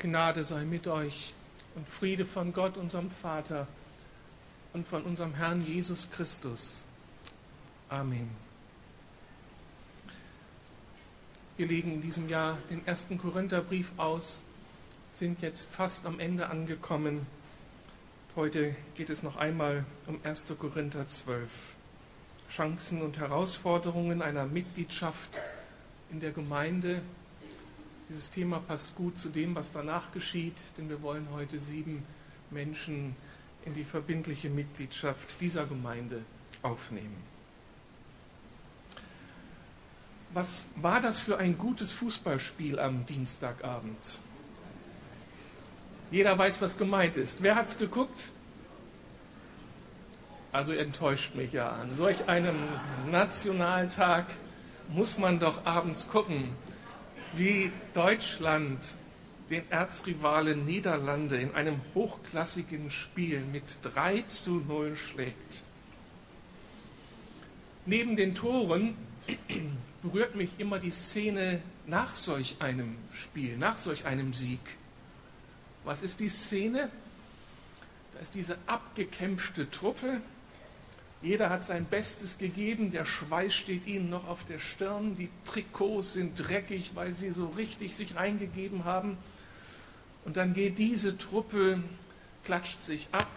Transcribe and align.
Gnade 0.00 0.44
sei 0.44 0.64
mit 0.64 0.86
euch 0.86 1.34
und 1.74 1.86
Friede 1.86 2.24
von 2.24 2.54
Gott, 2.54 2.78
unserem 2.78 3.10
Vater 3.10 3.68
und 4.72 4.88
von 4.88 5.02
unserem 5.02 5.34
Herrn 5.34 5.60
Jesus 5.60 6.08
Christus. 6.10 6.86
Amen. 7.90 8.30
Wir 11.58 11.66
legen 11.66 11.92
in 11.92 12.00
diesem 12.00 12.30
Jahr 12.30 12.56
den 12.70 12.86
ersten 12.86 13.18
Korintherbrief 13.18 13.92
aus, 13.98 14.42
sind 15.12 15.42
jetzt 15.42 15.68
fast 15.70 16.06
am 16.06 16.18
Ende 16.18 16.48
angekommen. 16.48 17.26
Heute 18.36 18.74
geht 18.94 19.10
es 19.10 19.22
noch 19.22 19.36
einmal 19.36 19.84
um 20.06 20.18
1. 20.24 20.46
Korinther 20.58 21.08
12. 21.08 21.50
Chancen 22.50 23.02
und 23.02 23.18
Herausforderungen 23.18 24.22
einer 24.22 24.46
Mitgliedschaft 24.46 25.38
in 26.10 26.20
der 26.20 26.32
Gemeinde 26.32 27.02
dieses 28.10 28.30
Thema 28.30 28.58
passt 28.58 28.96
gut 28.96 29.18
zu 29.18 29.28
dem, 29.28 29.54
was 29.54 29.70
danach 29.70 30.10
geschieht, 30.12 30.56
denn 30.76 30.88
wir 30.88 31.00
wollen 31.00 31.28
heute 31.32 31.60
sieben 31.60 32.04
Menschen 32.50 33.14
in 33.64 33.72
die 33.74 33.84
verbindliche 33.84 34.50
Mitgliedschaft 34.50 35.40
dieser 35.40 35.64
Gemeinde 35.64 36.22
aufnehmen. 36.62 37.16
Was 40.34 40.66
war 40.76 41.00
das 41.00 41.20
für 41.20 41.38
ein 41.38 41.56
gutes 41.56 41.92
Fußballspiel 41.92 42.80
am 42.80 43.06
Dienstagabend? 43.06 44.18
Jeder 46.10 46.36
weiß, 46.36 46.60
was 46.60 46.76
gemeint 46.76 47.16
ist. 47.16 47.42
Wer 47.42 47.54
hat 47.54 47.68
es 47.68 47.78
geguckt? 47.78 48.28
Also 50.50 50.72
enttäuscht 50.72 51.36
mich 51.36 51.52
ja 51.52 51.68
an. 51.68 51.94
Solch 51.94 52.28
einem 52.28 52.56
Nationaltag 53.12 54.26
muss 54.88 55.16
man 55.16 55.38
doch 55.38 55.64
abends 55.64 56.08
gucken 56.08 56.50
wie 57.34 57.70
Deutschland 57.94 58.94
den 59.50 59.68
Erzrivalen 59.70 60.64
Niederlande 60.64 61.40
in 61.40 61.54
einem 61.54 61.80
hochklassigen 61.94 62.90
Spiel 62.90 63.40
mit 63.40 63.78
3 63.82 64.22
zu 64.22 64.60
0 64.60 64.96
schlägt. 64.96 65.62
Neben 67.86 68.16
den 68.16 68.34
Toren 68.34 68.94
berührt 70.02 70.36
mich 70.36 70.58
immer 70.58 70.78
die 70.78 70.92
Szene 70.92 71.60
nach 71.86 72.14
solch 72.14 72.56
einem 72.60 72.96
Spiel, 73.12 73.56
nach 73.56 73.78
solch 73.78 74.04
einem 74.06 74.32
Sieg. 74.32 74.60
Was 75.84 76.02
ist 76.02 76.20
die 76.20 76.28
Szene? 76.28 76.88
Da 78.12 78.20
ist 78.20 78.34
diese 78.34 78.56
abgekämpfte 78.66 79.70
Truppe, 79.70 80.20
jeder 81.22 81.50
hat 81.50 81.64
sein 81.64 81.84
Bestes 81.84 82.38
gegeben, 82.38 82.92
der 82.92 83.04
Schweiß 83.04 83.54
steht 83.54 83.86
ihnen 83.86 84.08
noch 84.08 84.26
auf 84.26 84.44
der 84.44 84.58
Stirn, 84.58 85.16
die 85.16 85.28
Trikots 85.44 86.14
sind 86.14 86.36
dreckig, 86.36 86.92
weil 86.94 87.12
sie 87.12 87.30
so 87.30 87.46
richtig 87.46 87.94
sich 87.94 88.16
reingegeben 88.16 88.84
haben. 88.84 89.18
Und 90.24 90.38
dann 90.38 90.54
geht 90.54 90.78
diese 90.78 91.18
Truppe, 91.18 91.82
klatscht 92.44 92.82
sich 92.82 93.08
ab 93.12 93.30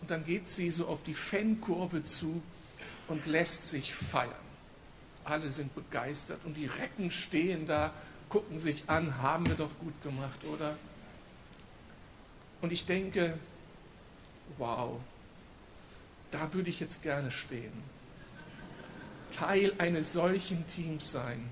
und 0.00 0.10
dann 0.10 0.24
geht 0.24 0.48
sie 0.48 0.70
so 0.70 0.86
auf 0.86 1.02
die 1.02 1.14
Fankurve 1.14 2.04
zu 2.04 2.42
und 3.08 3.26
lässt 3.26 3.66
sich 3.66 3.92
feiern. 3.92 4.30
Alle 5.24 5.50
sind 5.50 5.74
begeistert 5.74 6.38
und 6.44 6.54
die 6.54 6.66
Recken 6.66 7.10
stehen 7.10 7.66
da, 7.66 7.92
gucken 8.28 8.60
sich 8.60 8.84
an, 8.88 9.20
haben 9.20 9.46
wir 9.48 9.56
doch 9.56 9.76
gut 9.80 10.00
gemacht, 10.02 10.44
oder? 10.44 10.76
Und 12.62 12.72
ich 12.72 12.86
denke, 12.86 13.36
wow, 14.58 15.00
da 16.36 16.52
würde 16.52 16.68
ich 16.68 16.80
jetzt 16.80 17.02
gerne 17.02 17.30
stehen. 17.30 17.72
Teil 19.32 19.72
eines 19.78 20.12
solchen 20.12 20.66
Teams 20.66 21.10
sein, 21.10 21.48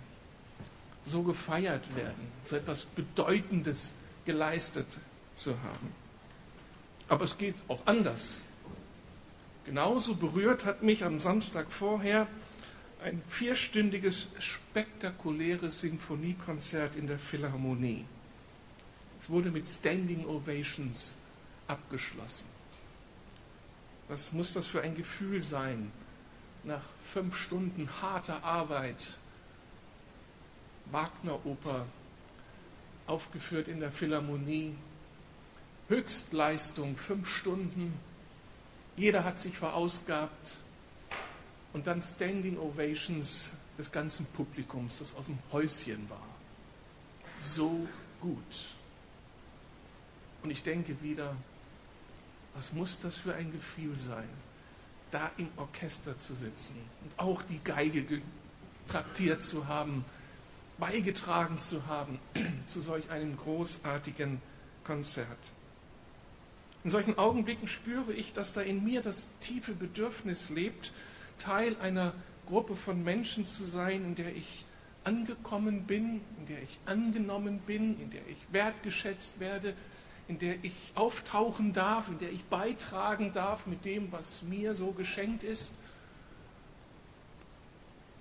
so 1.05 1.23
gefeiert 1.23 1.97
werden, 1.97 2.29
so 2.45 2.57
etwas 2.57 2.85
Bedeutendes 2.85 3.95
geleistet 4.27 5.01
zu 5.35 5.53
haben. 5.53 5.93
Aber 7.09 7.25
es 7.25 7.39
geht 7.39 7.55
auch 7.69 7.81
anders. 7.87 8.43
Genauso 9.65 10.15
berührt 10.15 10.67
hat 10.67 10.83
mich 10.83 11.03
am 11.03 11.19
Samstag 11.19 11.73
vorher 11.73 12.27
ein 13.03 13.23
vierstündiges, 13.29 14.29
spektakuläres 14.39 15.81
Sinfoniekonzert 15.81 16.97
in 16.97 17.07
der 17.07 17.19
Philharmonie. 17.19 18.05
Es 19.19 19.31
wurde 19.31 19.51
mit 19.51 19.67
Standing 19.67 20.27
Ovations 20.27 21.17
abgeschlossen. 21.67 22.54
Was 24.09 24.33
muss 24.33 24.53
das 24.53 24.67
für 24.67 24.83
ein 24.83 24.95
Gefühl 24.95 25.43
sein, 25.43 25.91
nach 26.65 26.83
fünf 27.13 27.37
Stunden 27.37 27.89
harter 28.01 28.43
Arbeit, 28.45 29.19
Wagner-Oper, 30.91 31.87
aufgeführt 33.07 33.69
in 33.69 33.81
der 33.81 33.91
Philharmonie, 33.91 34.75
Höchstleistung, 35.89 36.97
fünf 36.97 37.29
Stunden, 37.29 37.99
jeder 38.97 39.25
hat 39.25 39.39
sich 39.39 39.57
verausgabt 39.57 40.57
und 41.73 41.87
dann 41.87 42.03
Standing 42.03 42.59
Ovations 42.59 43.55
des 43.77 43.91
ganzen 43.91 44.27
Publikums, 44.27 45.01
das 45.01 45.15
aus 45.17 45.27
dem 45.27 45.39
Häuschen 45.53 46.09
war. 46.09 46.27
So 47.37 47.87
gut. 48.21 48.67
Und 50.43 50.51
ich 50.51 50.63
denke 50.63 51.03
wieder, 51.03 51.37
was 52.55 52.73
muss 52.73 52.99
das 52.99 53.17
für 53.17 53.35
ein 53.35 53.51
Gefühl 53.53 53.99
sein, 53.99 54.29
da 55.11 55.31
im 55.37 55.49
Orchester 55.57 56.17
zu 56.19 56.35
sitzen 56.35 56.77
und 57.03 57.19
auch 57.19 57.43
die 57.43 57.61
Geige 57.63 58.23
traktiert 58.89 59.43
zu 59.43 59.69
haben, 59.69 60.05
beigetragen 60.79 61.61
zu 61.61 61.87
haben 61.87 62.19
zu 62.67 62.81
solch 62.81 63.11
einem 63.11 63.37
großartigen 63.37 64.41
Konzert. 64.85 65.39
In 66.83 66.91
solchen 66.91 67.17
Augenblicken 67.17 67.67
spüre 67.67 68.13
ich, 68.13 68.33
dass 68.33 68.53
da 68.53 68.61
in 68.61 68.85
mir 68.85 69.01
das 69.01 69.31
tiefe 69.41 69.73
Bedürfnis 69.73 70.51
lebt, 70.51 70.93
Teil 71.39 71.77
einer 71.81 72.13
Gruppe 72.47 72.77
von 72.77 73.03
Menschen 73.03 73.47
zu 73.47 73.65
sein, 73.65 74.05
in 74.05 74.15
der 74.15 74.37
ich 74.37 74.65
angekommen 75.03 75.85
bin, 75.85 76.21
in 76.39 76.47
der 76.47 76.63
ich 76.63 76.79
angenommen 76.87 77.61
bin, 77.61 78.01
in 78.01 78.11
der 78.11 78.27
ich 78.29 78.39
wertgeschätzt 78.53 79.41
werde, 79.41 79.75
in 80.29 80.39
der 80.39 80.63
ich 80.65 80.93
auftauchen 80.95 81.73
darf, 81.73 82.09
in 82.09 82.19
der 82.19 82.33
ich 82.33 82.45
beitragen 82.45 83.33
darf 83.33 83.67
mit 83.67 83.85
dem, 83.85 84.11
was 84.11 84.43
mir 84.43 84.75
so 84.75 84.93
geschenkt 84.93 85.43
ist. 85.43 85.75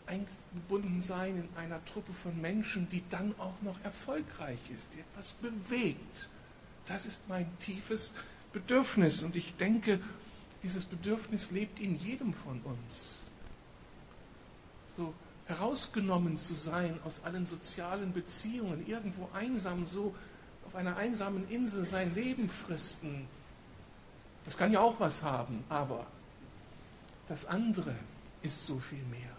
Eingebunden 0.05 1.01
sein 1.01 1.37
in 1.37 1.57
einer 1.57 1.83
Truppe 1.85 2.13
von 2.13 2.39
Menschen, 2.41 2.89
die 2.89 3.03
dann 3.09 3.33
auch 3.39 3.61
noch 3.61 3.81
erfolgreich 3.83 4.59
ist, 4.75 4.93
die 4.93 4.99
etwas 4.99 5.33
bewegt. 5.33 6.29
Das 6.85 7.05
ist 7.05 7.21
mein 7.29 7.47
tiefes 7.59 8.11
Bedürfnis. 8.51 9.23
Und 9.23 9.37
ich 9.37 9.55
denke, 9.55 10.01
dieses 10.61 10.83
Bedürfnis 10.83 11.51
lebt 11.51 11.79
in 11.79 11.97
jedem 11.97 12.33
von 12.33 12.59
uns. 12.61 13.29
So 14.95 15.13
herausgenommen 15.45 16.37
zu 16.37 16.53
sein 16.55 16.99
aus 17.05 17.21
allen 17.23 17.45
sozialen 17.45 18.13
Beziehungen, 18.13 18.85
irgendwo 18.85 19.29
einsam, 19.33 19.85
so 19.85 20.15
auf 20.73 20.79
einer 20.79 20.97
einsamen 20.97 21.47
Insel 21.49 21.85
sein 21.85 22.15
Leben 22.15 22.49
fristen, 22.49 23.27
das 24.43 24.57
kann 24.57 24.73
ja 24.73 24.79
auch 24.79 24.99
was 24.99 25.21
haben, 25.21 25.63
aber 25.69 26.07
das 27.27 27.45
andere 27.45 27.95
ist 28.41 28.65
so 28.65 28.79
viel 28.79 29.03
mehr. 29.11 29.29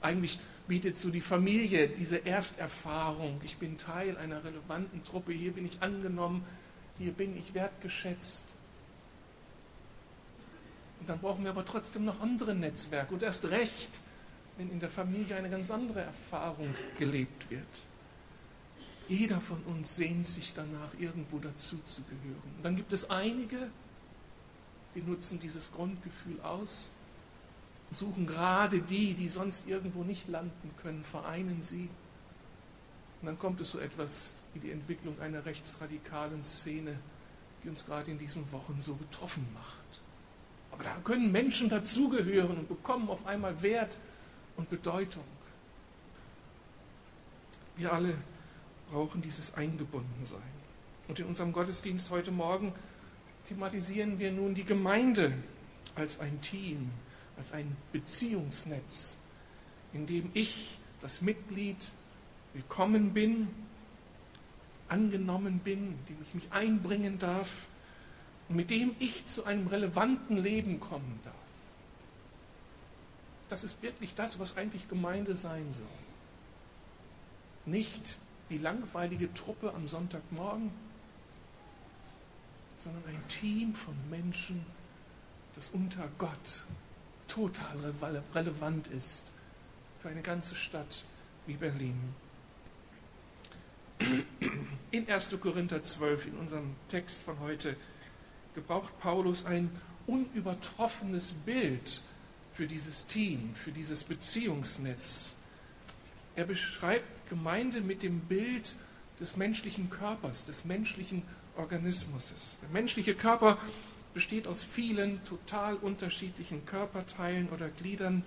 Eigentlich 0.00 0.40
bietet 0.66 0.96
so 0.96 1.10
die 1.10 1.20
Familie 1.20 1.88
diese 1.88 2.24
Ersterfahrung. 2.24 3.38
Ich 3.44 3.58
bin 3.58 3.76
Teil 3.76 4.16
einer 4.16 4.42
relevanten 4.42 5.04
Truppe, 5.04 5.32
hier 5.32 5.52
bin 5.52 5.66
ich 5.66 5.82
angenommen, 5.82 6.42
hier 6.96 7.12
bin 7.12 7.36
ich 7.36 7.52
wertgeschätzt. 7.52 8.54
Und 11.00 11.08
dann 11.08 11.18
brauchen 11.18 11.44
wir 11.44 11.50
aber 11.50 11.66
trotzdem 11.66 12.06
noch 12.06 12.20
andere 12.20 12.54
Netzwerke 12.54 13.12
und 13.12 13.22
erst 13.22 13.44
recht, 13.44 14.00
wenn 14.56 14.70
in 14.70 14.80
der 14.80 14.90
Familie 14.90 15.36
eine 15.36 15.50
ganz 15.50 15.70
andere 15.70 16.00
Erfahrung 16.00 16.74
gelebt 16.98 17.50
wird. 17.50 17.82
Jeder 19.08 19.40
von 19.40 19.62
uns 19.64 19.96
sehnt 19.96 20.26
sich 20.26 20.52
danach, 20.54 20.90
irgendwo 20.98 21.38
dazu 21.38 21.78
zu 21.84 22.02
gehören. 22.02 22.42
Und 22.56 22.64
dann 22.64 22.76
gibt 22.76 22.92
es 22.92 23.08
einige, 23.08 23.68
die 24.94 25.02
nutzen 25.02 25.38
dieses 25.38 25.70
Grundgefühl 25.72 26.40
aus 26.40 26.90
und 27.88 27.96
suchen 27.96 28.26
gerade 28.26 28.80
die, 28.80 29.14
die 29.14 29.28
sonst 29.28 29.68
irgendwo 29.68 30.02
nicht 30.02 30.26
landen 30.28 30.70
können, 30.82 31.04
vereinen 31.04 31.62
sie. 31.62 31.88
Und 33.20 33.26
dann 33.26 33.38
kommt 33.38 33.60
es 33.60 33.70
so 33.70 33.78
etwas 33.78 34.32
wie 34.54 34.60
die 34.60 34.72
Entwicklung 34.72 35.20
einer 35.20 35.44
rechtsradikalen 35.44 36.42
Szene, 36.44 36.98
die 37.62 37.68
uns 37.68 37.86
gerade 37.86 38.10
in 38.10 38.18
diesen 38.18 38.50
Wochen 38.50 38.80
so 38.80 38.94
betroffen 38.94 39.46
macht. 39.54 40.00
Aber 40.72 40.82
da 40.82 40.96
können 41.04 41.30
Menschen 41.30 41.68
dazugehören 41.68 42.58
und 42.58 42.68
bekommen 42.68 43.08
auf 43.08 43.24
einmal 43.26 43.62
Wert 43.62 43.98
und 44.56 44.68
Bedeutung. 44.68 45.24
Wir 47.76 47.92
alle 47.92 48.16
brauchen 48.90 49.22
dieses 49.22 49.54
Eingebundensein. 49.54 50.40
Und 51.08 51.18
in 51.18 51.26
unserem 51.26 51.52
Gottesdienst 51.52 52.10
heute 52.10 52.30
Morgen 52.30 52.72
thematisieren 53.48 54.18
wir 54.18 54.32
nun 54.32 54.54
die 54.54 54.64
Gemeinde 54.64 55.32
als 55.94 56.18
ein 56.20 56.40
Team, 56.40 56.90
als 57.36 57.52
ein 57.52 57.76
Beziehungsnetz, 57.92 59.18
in 59.92 60.06
dem 60.06 60.30
ich, 60.34 60.78
das 61.00 61.20
Mitglied, 61.20 61.76
willkommen 62.54 63.12
bin, 63.12 63.48
angenommen 64.88 65.58
bin, 65.60 65.88
in 65.88 66.06
dem 66.08 66.22
ich 66.22 66.34
mich 66.34 66.52
einbringen 66.52 67.18
darf 67.18 67.50
und 68.48 68.56
mit 68.56 68.70
dem 68.70 68.94
ich 68.98 69.26
zu 69.26 69.44
einem 69.44 69.66
relevanten 69.66 70.36
Leben 70.36 70.80
kommen 70.80 71.20
darf. 71.24 71.34
Das 73.48 73.62
ist 73.62 73.82
wirklich 73.82 74.14
das, 74.14 74.38
was 74.40 74.56
eigentlich 74.56 74.88
Gemeinde 74.88 75.36
sein 75.36 75.72
soll. 75.72 75.86
Nicht 77.64 78.18
die 78.50 78.58
langweilige 78.58 79.32
Truppe 79.34 79.72
am 79.74 79.88
Sonntagmorgen, 79.88 80.70
sondern 82.78 83.02
ein 83.06 83.28
Team 83.28 83.74
von 83.74 83.94
Menschen, 84.10 84.64
das 85.54 85.70
unter 85.70 86.08
Gott 86.18 86.64
total 87.28 87.94
relevant 88.34 88.86
ist 88.88 89.32
für 90.00 90.08
eine 90.08 90.22
ganze 90.22 90.54
Stadt 90.54 91.04
wie 91.46 91.54
Berlin. 91.54 92.14
In 94.90 95.08
1. 95.08 95.40
Korinther 95.40 95.82
12, 95.82 96.26
in 96.26 96.34
unserem 96.34 96.76
Text 96.88 97.22
von 97.22 97.40
heute, 97.40 97.76
gebraucht 98.54 98.98
Paulus 99.00 99.44
ein 99.44 99.70
unübertroffenes 100.06 101.32
Bild 101.32 102.02
für 102.52 102.66
dieses 102.66 103.06
Team, 103.06 103.54
für 103.54 103.72
dieses 103.72 104.04
Beziehungsnetz. 104.04 105.34
Er 106.36 106.44
beschreibt 106.44 107.28
Gemeinde 107.28 107.80
mit 107.80 108.02
dem 108.02 108.20
Bild 108.20 108.76
des 109.18 109.36
menschlichen 109.36 109.88
Körpers, 109.88 110.44
des 110.44 110.66
menschlichen 110.66 111.22
Organismus. 111.56 112.58
Der 112.62 112.68
menschliche 112.68 113.14
Körper 113.14 113.58
besteht 114.12 114.46
aus 114.46 114.62
vielen 114.62 115.24
total 115.24 115.76
unterschiedlichen 115.76 116.64
Körperteilen 116.66 117.48
oder 117.48 117.70
Gliedern, 117.70 118.22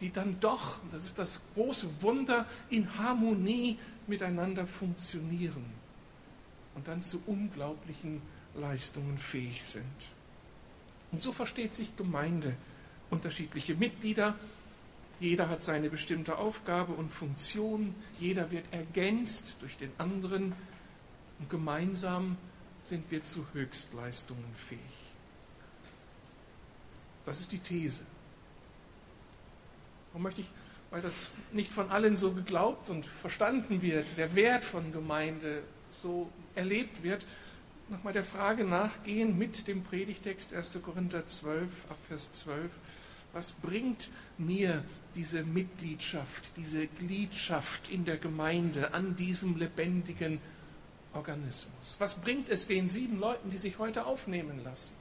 die 0.00 0.10
dann 0.10 0.40
doch, 0.40 0.80
das 0.90 1.04
ist 1.04 1.18
das 1.18 1.40
große 1.54 1.88
Wunder, 2.02 2.44
in 2.70 2.98
Harmonie 2.98 3.78
miteinander 4.08 4.66
funktionieren 4.66 5.64
und 6.74 6.88
dann 6.88 7.02
zu 7.02 7.22
unglaublichen 7.26 8.20
Leistungen 8.56 9.16
fähig 9.18 9.62
sind. 9.62 10.10
Und 11.12 11.22
so 11.22 11.30
versteht 11.32 11.74
sich 11.74 11.96
Gemeinde. 11.96 12.56
Unterschiedliche 13.10 13.74
Mitglieder, 13.74 14.34
jeder 15.20 15.48
hat 15.48 15.64
seine 15.64 15.90
bestimmte 15.90 16.38
Aufgabe 16.38 16.92
und 16.92 17.10
Funktion, 17.10 17.94
jeder 18.18 18.50
wird 18.50 18.64
ergänzt 18.72 19.56
durch 19.60 19.76
den 19.76 19.92
anderen 19.98 20.52
und 21.38 21.50
gemeinsam 21.50 22.36
sind 22.82 23.10
wir 23.10 23.22
zu 23.22 23.46
Höchstleistungen 23.52 24.44
fähig. 24.68 24.80
Das 27.24 27.40
ist 27.40 27.52
die 27.52 27.58
These. 27.58 28.02
Und 30.12 30.22
möchte 30.22 30.40
ich, 30.40 30.48
weil 30.90 31.00
das 31.00 31.30
nicht 31.52 31.72
von 31.72 31.90
allen 31.90 32.16
so 32.16 32.32
geglaubt 32.32 32.90
und 32.90 33.06
verstanden 33.06 33.80
wird, 33.80 34.06
der 34.16 34.34
Wert 34.34 34.64
von 34.64 34.92
Gemeinde 34.92 35.62
so 35.88 36.28
erlebt 36.54 37.02
wird, 37.02 37.24
nochmal 37.88 38.12
der 38.12 38.24
Frage 38.24 38.64
nachgehen 38.64 39.38
mit 39.38 39.68
dem 39.68 39.84
Predigtext 39.84 40.54
1. 40.54 40.80
Korinther 40.82 41.26
12, 41.26 41.68
Abvers 41.90 42.32
12. 42.32 42.70
Was 43.32 43.52
bringt 43.52 44.10
mir 44.38 44.84
diese 45.14 45.42
Mitgliedschaft, 45.42 46.52
diese 46.56 46.86
Gliedschaft 46.86 47.90
in 47.90 48.04
der 48.04 48.18
Gemeinde 48.18 48.92
an 48.92 49.16
diesem 49.16 49.56
lebendigen 49.56 50.40
Organismus? 51.14 51.96
Was 51.98 52.20
bringt 52.20 52.48
es 52.48 52.66
den 52.66 52.88
sieben 52.88 53.18
Leuten, 53.18 53.50
die 53.50 53.58
sich 53.58 53.78
heute 53.78 54.06
aufnehmen 54.06 54.62
lassen, 54.64 54.94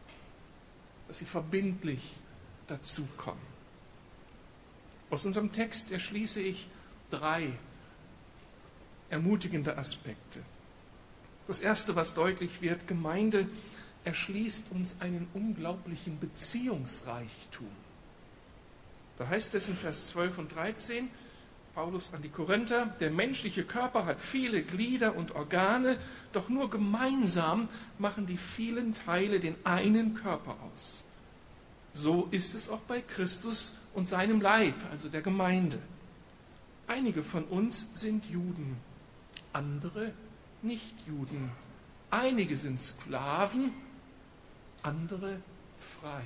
dass 1.07 1.19
sie 1.19 1.25
verbindlich 1.25 2.01
dazukommen? 2.68 3.51
Aus 5.10 5.25
unserem 5.25 5.51
Text 5.51 5.92
erschließe 5.92 6.42
ich 6.42 6.68
drei 7.10 7.51
ermutigende 9.10 9.78
Aspekte. 9.78 10.42
Das 11.48 11.60
Erste, 11.60 11.98
was 11.98 12.13
deutlich 12.13 12.62
wird, 12.62 12.88
Gemeinde 12.88 13.50
erschließt 14.06 14.72
uns 14.72 14.95
einen 15.01 15.28
unglaublichen 15.33 16.18
Beziehungsreichtum. 16.18 17.68
Da 19.21 19.29
heißt 19.29 19.53
es 19.53 19.68
in 19.68 19.77
Vers 19.77 20.07
12 20.07 20.39
und 20.39 20.56
13, 20.56 21.07
Paulus 21.75 22.12
an 22.12 22.23
die 22.23 22.29
Korinther, 22.29 22.88
der 23.00 23.12
menschliche 23.12 23.63
Körper 23.63 24.07
hat 24.07 24.19
viele 24.19 24.63
Glieder 24.63 25.15
und 25.15 25.35
Organe, 25.35 26.00
doch 26.33 26.50
nur 26.50 26.71
gemeinsam 26.71 27.69
machen 28.00 28.25
die 28.25 28.38
vielen 28.38 28.95
Teile 28.95 29.39
den 29.39 29.56
einen 29.63 30.15
Körper 30.15 30.56
aus. 30.63 31.03
So 31.94 32.29
ist 32.31 32.56
es 32.56 32.68
auch 32.68 32.79
bei 32.79 33.00
Christus 33.01 33.75
und 33.94 34.09
seinem 34.09 34.41
Leib, 34.41 34.73
also 34.89 35.07
der 35.07 35.21
Gemeinde. 35.21 35.77
Einige 36.88 37.21
von 37.21 37.44
uns 37.44 37.89
sind 37.94 38.25
Juden, 38.25 38.75
andere 39.53 40.13
nicht 40.63 40.95
Juden. 41.06 41.51
Einige 42.09 42.57
sind 42.57 42.81
Sklaven, 42.81 43.71
andere 44.81 45.39
frei. 46.01 46.23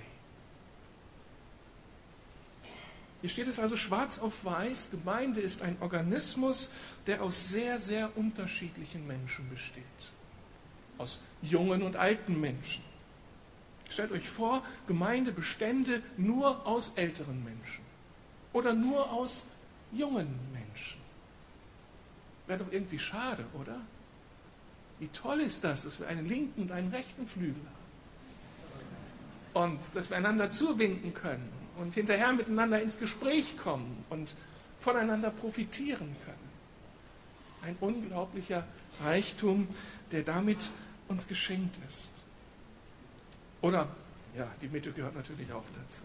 Hier 3.25 3.31
steht 3.31 3.47
es 3.47 3.57
also 3.57 3.75
schwarz 3.75 4.19
auf 4.19 4.45
weiß, 4.45 4.91
Gemeinde 4.91 5.41
ist 5.41 5.63
ein 5.63 5.77
Organismus, 5.79 6.69
der 7.07 7.23
aus 7.23 7.49
sehr, 7.49 7.79
sehr 7.79 8.15
unterschiedlichen 8.15 9.07
Menschen 9.07 9.49
besteht. 9.49 9.83
Aus 10.99 11.19
jungen 11.41 11.81
und 11.81 11.95
alten 11.95 12.39
Menschen. 12.39 12.83
Stellt 13.89 14.11
euch 14.11 14.29
vor, 14.29 14.61
Gemeinde 14.85 15.31
bestände 15.31 16.03
nur 16.17 16.67
aus 16.67 16.91
älteren 16.97 17.43
Menschen 17.43 17.83
oder 18.53 18.75
nur 18.75 19.11
aus 19.11 19.47
jungen 19.91 20.29
Menschen. 20.53 21.01
Wäre 22.45 22.63
doch 22.63 22.71
irgendwie 22.71 22.99
schade, 22.99 23.43
oder? 23.59 23.81
Wie 24.99 25.07
toll 25.07 25.41
ist 25.41 25.63
das, 25.63 25.85
dass 25.85 25.99
wir 25.99 26.07
einen 26.09 26.29
linken 26.29 26.61
und 26.61 26.71
einen 26.71 26.91
rechten 26.91 27.25
Flügel 27.25 27.63
haben. 29.55 29.65
Und 29.65 29.95
dass 29.95 30.11
wir 30.11 30.17
einander 30.17 30.51
zuwinken 30.51 31.11
können 31.15 31.54
und 31.77 31.93
hinterher 31.93 32.31
miteinander 32.33 32.81
ins 32.81 32.97
Gespräch 32.97 33.57
kommen 33.57 34.03
und 34.09 34.35
voneinander 34.79 35.31
profitieren 35.31 36.15
können. 36.25 36.45
Ein 37.61 37.75
unglaublicher 37.79 38.65
Reichtum, 39.03 39.67
der 40.11 40.23
damit 40.23 40.69
uns 41.07 41.27
geschenkt 41.27 41.75
ist. 41.87 42.23
Oder, 43.61 43.87
ja, 44.37 44.47
die 44.61 44.67
Mitte 44.67 44.91
gehört 44.91 45.15
natürlich 45.15 45.51
auch 45.51 45.63
dazu. 45.73 46.03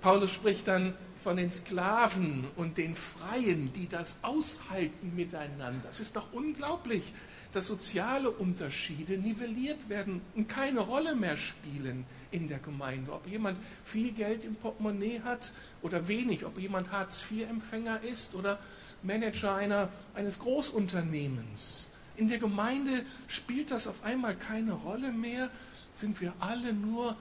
Paulus 0.00 0.32
spricht 0.32 0.68
dann 0.68 0.94
von 1.22 1.36
den 1.36 1.50
Sklaven 1.50 2.44
und 2.56 2.78
den 2.78 2.94
Freien, 2.94 3.72
die 3.72 3.88
das 3.88 4.18
aushalten 4.22 5.14
miteinander. 5.16 5.82
Das 5.86 6.00
ist 6.00 6.16
doch 6.16 6.32
unglaublich, 6.32 7.12
dass 7.52 7.66
soziale 7.66 8.30
Unterschiede 8.30 9.18
nivelliert 9.18 9.88
werden 9.88 10.20
und 10.34 10.48
keine 10.48 10.80
Rolle 10.80 11.14
mehr 11.14 11.36
spielen 11.36 12.04
in 12.30 12.48
der 12.48 12.58
Gemeinde. 12.58 13.12
Ob 13.12 13.26
jemand 13.26 13.58
viel 13.84 14.12
Geld 14.12 14.44
im 14.44 14.56
Portemonnaie 14.56 15.20
hat 15.22 15.52
oder 15.82 16.08
wenig, 16.08 16.44
ob 16.44 16.58
jemand 16.58 16.90
Hartz-IV-Empfänger 16.90 18.02
ist 18.02 18.34
oder 18.34 18.58
Manager 19.02 19.54
einer, 19.54 19.88
eines 20.14 20.38
Großunternehmens. 20.38 21.90
In 22.16 22.28
der 22.28 22.38
Gemeinde 22.38 23.04
spielt 23.28 23.70
das 23.70 23.86
auf 23.86 24.02
einmal 24.02 24.34
keine 24.36 24.72
Rolle 24.72 25.12
mehr, 25.12 25.50
sind 25.94 26.20
wir 26.20 26.32
alle 26.40 26.72
nur 26.72 27.16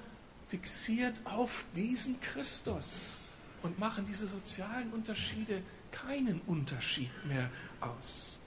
fixiert 0.47 1.19
auf 1.25 1.65
diesen 1.75 2.19
Christus 2.21 3.17
und 3.63 3.79
machen 3.79 4.05
diese 4.05 4.27
sozialen 4.27 4.91
Unterschiede 4.91 5.61
keinen 5.91 6.41
Unterschied 6.45 7.11
mehr 7.25 7.49
aus. 7.81 8.39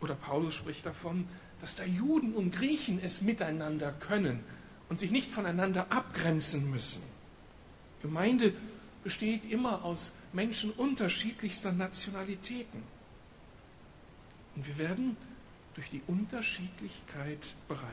Oder 0.00 0.14
Paulus 0.14 0.54
spricht 0.54 0.84
davon, 0.84 1.28
dass 1.60 1.76
da 1.76 1.84
Juden 1.84 2.34
und 2.34 2.52
Griechen 2.52 3.00
es 3.02 3.22
miteinander 3.22 3.92
können 3.92 4.40
und 4.88 4.98
sich 4.98 5.10
nicht 5.10 5.30
voneinander 5.30 5.86
abgrenzen 5.90 6.70
müssen. 6.70 7.02
Gemeinde 8.02 8.52
besteht 9.04 9.50
immer 9.50 9.84
aus 9.84 10.12
Menschen 10.32 10.70
unterschiedlichster 10.70 11.72
Nationalitäten. 11.72 12.82
Und 14.56 14.66
wir 14.66 14.78
werden 14.78 15.16
durch 15.74 15.88
die 15.90 16.02
Unterschiedlichkeit 16.06 17.54
bereichert. 17.68 17.88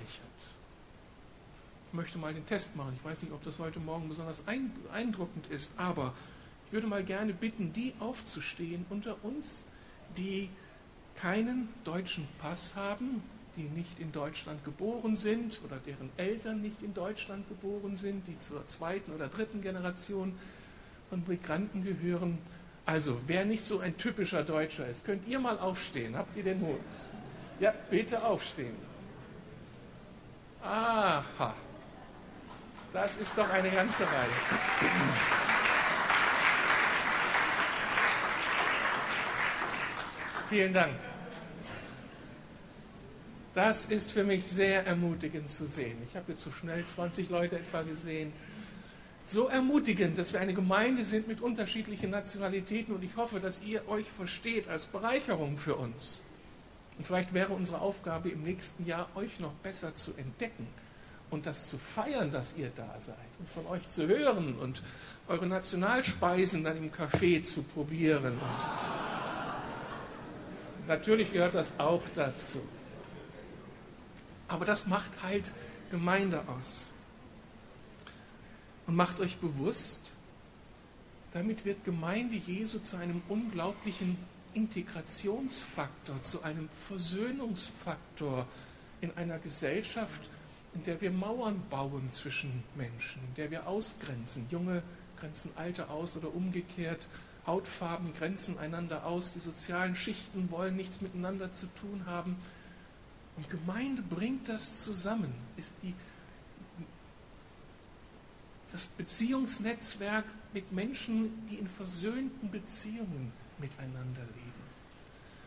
Ich 1.87 1.93
möchte 1.93 2.17
mal 2.17 2.33
den 2.33 2.45
Test 2.45 2.75
machen. 2.75 2.93
Ich 2.97 3.03
weiß 3.03 3.23
nicht, 3.23 3.31
ob 3.31 3.43
das 3.43 3.59
heute 3.59 3.79
Morgen 3.79 4.09
besonders 4.09 4.43
eindruckend 4.47 5.47
ist, 5.47 5.71
aber 5.77 6.13
ich 6.67 6.73
würde 6.73 6.87
mal 6.87 7.03
gerne 7.03 7.33
bitten, 7.33 7.73
die 7.73 7.93
aufzustehen 7.99 8.85
unter 8.89 9.23
uns, 9.23 9.65
die 10.17 10.49
keinen 11.15 11.69
deutschen 11.83 12.27
Pass 12.39 12.75
haben, 12.75 13.23
die 13.55 13.63
nicht 13.63 13.99
in 13.99 14.11
Deutschland 14.11 14.63
geboren 14.63 15.15
sind 15.15 15.61
oder 15.65 15.77
deren 15.77 16.09
Eltern 16.17 16.61
nicht 16.61 16.81
in 16.81 16.93
Deutschland 16.93 17.47
geboren 17.47 17.97
sind, 17.97 18.27
die 18.27 18.37
zur 18.39 18.65
zweiten 18.67 19.11
oder 19.11 19.27
dritten 19.27 19.61
Generation 19.61 20.37
von 21.09 21.23
Migranten 21.27 21.83
gehören. 21.83 22.37
Also, 22.85 23.19
wer 23.27 23.45
nicht 23.45 23.63
so 23.63 23.79
ein 23.79 23.97
typischer 23.97 24.43
Deutscher 24.43 24.87
ist, 24.87 25.05
könnt 25.05 25.27
ihr 25.27 25.39
mal 25.39 25.59
aufstehen. 25.59 26.15
Habt 26.15 26.35
ihr 26.37 26.43
den 26.43 26.59
Mut? 26.59 26.79
Ja, 27.59 27.73
bitte 27.89 28.23
aufstehen. 28.23 28.75
Aha, 30.61 31.53
das 32.91 33.17
ist 33.17 33.37
doch 33.37 33.49
eine 33.49 33.69
ganze 33.69 34.03
Reihe. 34.03 34.29
Vielen 40.49 40.73
Dank. 40.73 40.95
Das 43.61 43.87
ist 43.87 44.11
für 44.13 44.23
mich 44.23 44.45
sehr 44.45 44.87
ermutigend 44.87 45.51
zu 45.51 45.67
sehen. 45.67 45.97
Ich 46.07 46.15
habe 46.15 46.31
jetzt 46.31 46.43
so 46.43 46.49
schnell 46.49 46.81
20 46.85 47.29
Leute 47.29 47.57
etwa 47.57 47.81
gesehen. 47.81 48.31
So 49.25 49.47
ermutigend, 49.49 50.17
dass 50.17 50.31
wir 50.31 50.39
eine 50.39 50.53
Gemeinde 50.53 51.03
sind 51.03 51.27
mit 51.27 51.41
unterschiedlichen 51.41 52.09
Nationalitäten 52.09 52.95
und 52.95 53.03
ich 53.03 53.17
hoffe, 53.17 53.41
dass 53.41 53.61
ihr 53.61 53.85
euch 53.89 54.05
versteht 54.09 54.69
als 54.69 54.85
Bereicherung 54.85 55.57
für 55.57 55.75
uns. 55.75 56.21
Und 56.97 57.05
vielleicht 57.05 57.33
wäre 57.33 57.51
unsere 57.51 57.81
Aufgabe 57.81 58.29
im 58.29 58.43
nächsten 58.43 58.85
Jahr, 58.85 59.09
euch 59.15 59.41
noch 59.41 59.51
besser 59.55 59.93
zu 59.93 60.13
entdecken 60.15 60.65
und 61.29 61.45
das 61.45 61.67
zu 61.67 61.77
feiern, 61.77 62.31
dass 62.31 62.55
ihr 62.55 62.71
da 62.73 62.95
seid 62.97 63.17
und 63.39 63.49
von 63.49 63.65
euch 63.73 63.85
zu 63.89 64.07
hören 64.07 64.55
und 64.55 64.81
eure 65.27 65.47
Nationalspeisen 65.47 66.63
dann 66.63 66.77
im 66.77 66.93
Café 66.93 67.43
zu 67.43 67.63
probieren. 67.63 68.35
Und 68.35 68.67
natürlich 70.87 71.33
gehört 71.33 71.55
das 71.55 71.73
auch 71.77 72.03
dazu. 72.15 72.61
Aber 74.49 74.65
das 74.65 74.87
macht 74.87 75.23
halt 75.23 75.53
Gemeinde 75.91 76.43
aus. 76.47 76.89
Und 78.87 78.95
macht 78.95 79.19
euch 79.19 79.37
bewusst, 79.37 80.11
damit 81.31 81.63
wird 81.63 81.83
Gemeinde 81.83 82.35
Jesu 82.35 82.79
zu 82.79 82.97
einem 82.97 83.21
unglaublichen 83.29 84.17
Integrationsfaktor, 84.53 86.23
zu 86.23 86.41
einem 86.41 86.67
Versöhnungsfaktor 86.87 88.47
in 89.01 89.15
einer 89.15 89.37
Gesellschaft, 89.37 90.21
in 90.73 90.83
der 90.83 90.99
wir 91.01 91.11
Mauern 91.11 91.61
bauen 91.69 92.09
zwischen 92.09 92.63
Menschen, 92.75 93.21
in 93.27 93.35
der 93.35 93.51
wir 93.51 93.67
ausgrenzen. 93.67 94.47
Junge 94.49 94.81
grenzen 95.19 95.51
Alte 95.55 95.89
aus 95.89 96.17
oder 96.17 96.33
umgekehrt. 96.33 97.07
Hautfarben 97.45 98.13
grenzen 98.13 98.57
einander 98.57 99.05
aus. 99.05 99.33
Die 99.33 99.39
sozialen 99.39 99.95
Schichten 99.95 100.49
wollen 100.49 100.75
nichts 100.75 101.01
miteinander 101.01 101.51
zu 101.51 101.67
tun 101.67 102.03
haben. 102.07 102.37
Und 103.39 103.49
Gemeinde 103.49 104.01
bringt 104.01 104.49
das 104.49 104.83
zusammen, 104.83 105.33
ist 105.55 105.73
die, 105.81 105.93
das 108.73 108.85
Beziehungsnetzwerk 108.85 110.25
mit 110.51 110.73
Menschen, 110.73 111.47
die 111.47 111.55
in 111.55 111.69
versöhnten 111.69 112.51
Beziehungen 112.51 113.31
miteinander 113.57 114.23
leben. 114.35 114.59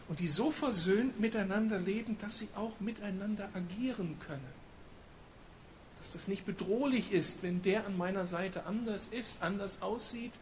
Und 0.09 0.21
die 0.21 0.29
so 0.29 0.51
versöhnt 0.51 1.21
miteinander 1.21 1.79
leben, 1.79 2.17
dass 2.17 2.39
sie 2.39 2.49
auch 2.57 2.81
miteinander 2.81 3.51
agieren 3.53 4.19
können. 4.27 4.63
Dass 5.99 6.11
das 6.13 6.29
nicht 6.29 6.47
bedrohlich 6.47 7.13
ist, 7.13 7.43
wenn 7.43 7.61
der 7.61 7.85
an 7.87 7.99
meiner 7.99 8.25
Seite 8.25 8.65
anders 8.65 9.09
ist, 9.11 9.43
anders 9.43 9.83
aussieht, 9.83 10.33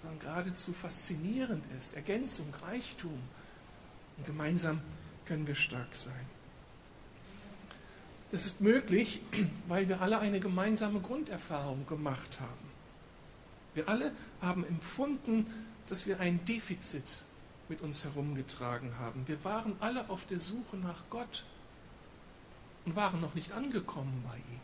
sondern 0.00 0.20
geradezu 0.20 0.72
faszinierend 0.72 1.64
ist. 1.76 1.94
Ergänzung, 1.96 2.46
Reichtum. 2.62 3.18
Und 4.16 4.24
gemeinsam 4.24 4.80
können 5.26 5.46
wir 5.46 5.54
stark 5.54 5.94
sein. 5.94 6.26
Das 8.32 8.46
ist 8.46 8.62
möglich, 8.62 9.20
weil 9.68 9.88
wir 9.88 10.00
alle 10.00 10.18
eine 10.18 10.40
gemeinsame 10.40 11.00
Grunderfahrung 11.00 11.86
gemacht 11.86 12.40
haben. 12.40 12.72
Wir 13.74 13.88
alle 13.88 14.12
haben 14.40 14.64
empfunden, 14.64 15.46
dass 15.86 16.06
wir 16.06 16.18
ein 16.18 16.44
Defizit 16.46 17.22
mit 17.68 17.82
uns 17.82 18.04
herumgetragen 18.04 18.98
haben. 18.98 19.28
Wir 19.28 19.42
waren 19.44 19.76
alle 19.80 20.08
auf 20.08 20.26
der 20.26 20.40
Suche 20.40 20.76
nach 20.78 21.04
Gott 21.10 21.44
und 22.86 22.96
waren 22.96 23.20
noch 23.20 23.34
nicht 23.34 23.52
angekommen 23.52 24.24
bei 24.26 24.36
ihm. 24.36 24.60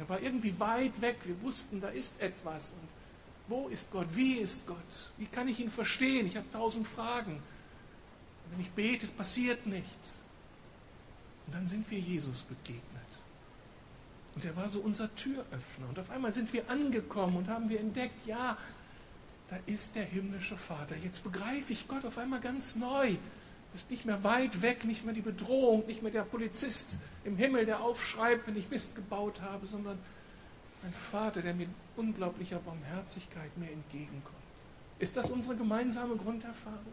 Er 0.00 0.08
war 0.08 0.20
irgendwie 0.20 0.58
weit 0.58 1.00
weg. 1.00 1.18
Wir 1.24 1.40
wussten, 1.42 1.80
da 1.80 1.88
ist 1.88 2.20
etwas. 2.20 2.72
Und 2.72 2.88
wo 3.46 3.68
ist 3.68 3.90
Gott? 3.92 4.08
Wie 4.14 4.34
ist 4.34 4.66
Gott? 4.66 5.12
Wie 5.16 5.26
kann 5.26 5.46
ich 5.46 5.60
ihn 5.60 5.70
verstehen? 5.70 6.26
Ich 6.26 6.36
habe 6.36 6.50
tausend 6.50 6.88
Fragen. 6.88 7.40
wenn 8.50 8.60
ich 8.60 8.70
bete, 8.72 9.06
passiert 9.06 9.64
nichts. 9.66 10.20
Und 11.46 11.54
dann 11.54 11.66
sind 11.66 11.88
wir 11.90 11.98
Jesus 11.98 12.42
begegnet. 12.42 12.91
Und 14.34 14.44
er 14.44 14.56
war 14.56 14.68
so 14.68 14.80
unser 14.80 15.14
Türöffner. 15.14 15.88
Und 15.88 15.98
auf 15.98 16.10
einmal 16.10 16.32
sind 16.32 16.52
wir 16.52 16.68
angekommen 16.70 17.36
und 17.36 17.48
haben 17.48 17.68
wir 17.68 17.80
entdeckt, 17.80 18.26
ja, 18.26 18.56
da 19.48 19.58
ist 19.66 19.94
der 19.94 20.04
himmlische 20.04 20.56
Vater. 20.56 20.96
Jetzt 20.96 21.22
begreife 21.24 21.72
ich 21.72 21.86
Gott 21.86 22.04
auf 22.04 22.16
einmal 22.16 22.40
ganz 22.40 22.76
neu. 22.76 23.16
Ist 23.74 23.90
nicht 23.90 24.04
mehr 24.04 24.22
weit 24.24 24.62
weg, 24.62 24.84
nicht 24.84 25.04
mehr 25.04 25.14
die 25.14 25.22
Bedrohung, 25.22 25.86
nicht 25.86 26.02
mehr 26.02 26.12
der 26.12 26.22
Polizist 26.22 26.98
im 27.24 27.36
Himmel, 27.36 27.66
der 27.66 27.80
aufschreibt, 27.80 28.46
wenn 28.46 28.56
ich 28.56 28.70
Mist 28.70 28.94
gebaut 28.94 29.40
habe, 29.40 29.66
sondern 29.66 29.98
ein 30.84 30.92
Vater, 31.10 31.42
der 31.42 31.54
mit 31.54 31.68
unglaublicher 31.96 32.58
Barmherzigkeit 32.58 33.56
mir 33.56 33.70
entgegenkommt. 33.70 34.36
Ist 34.98 35.16
das 35.16 35.30
unsere 35.30 35.56
gemeinsame 35.56 36.16
Grunderfahrung? 36.16 36.92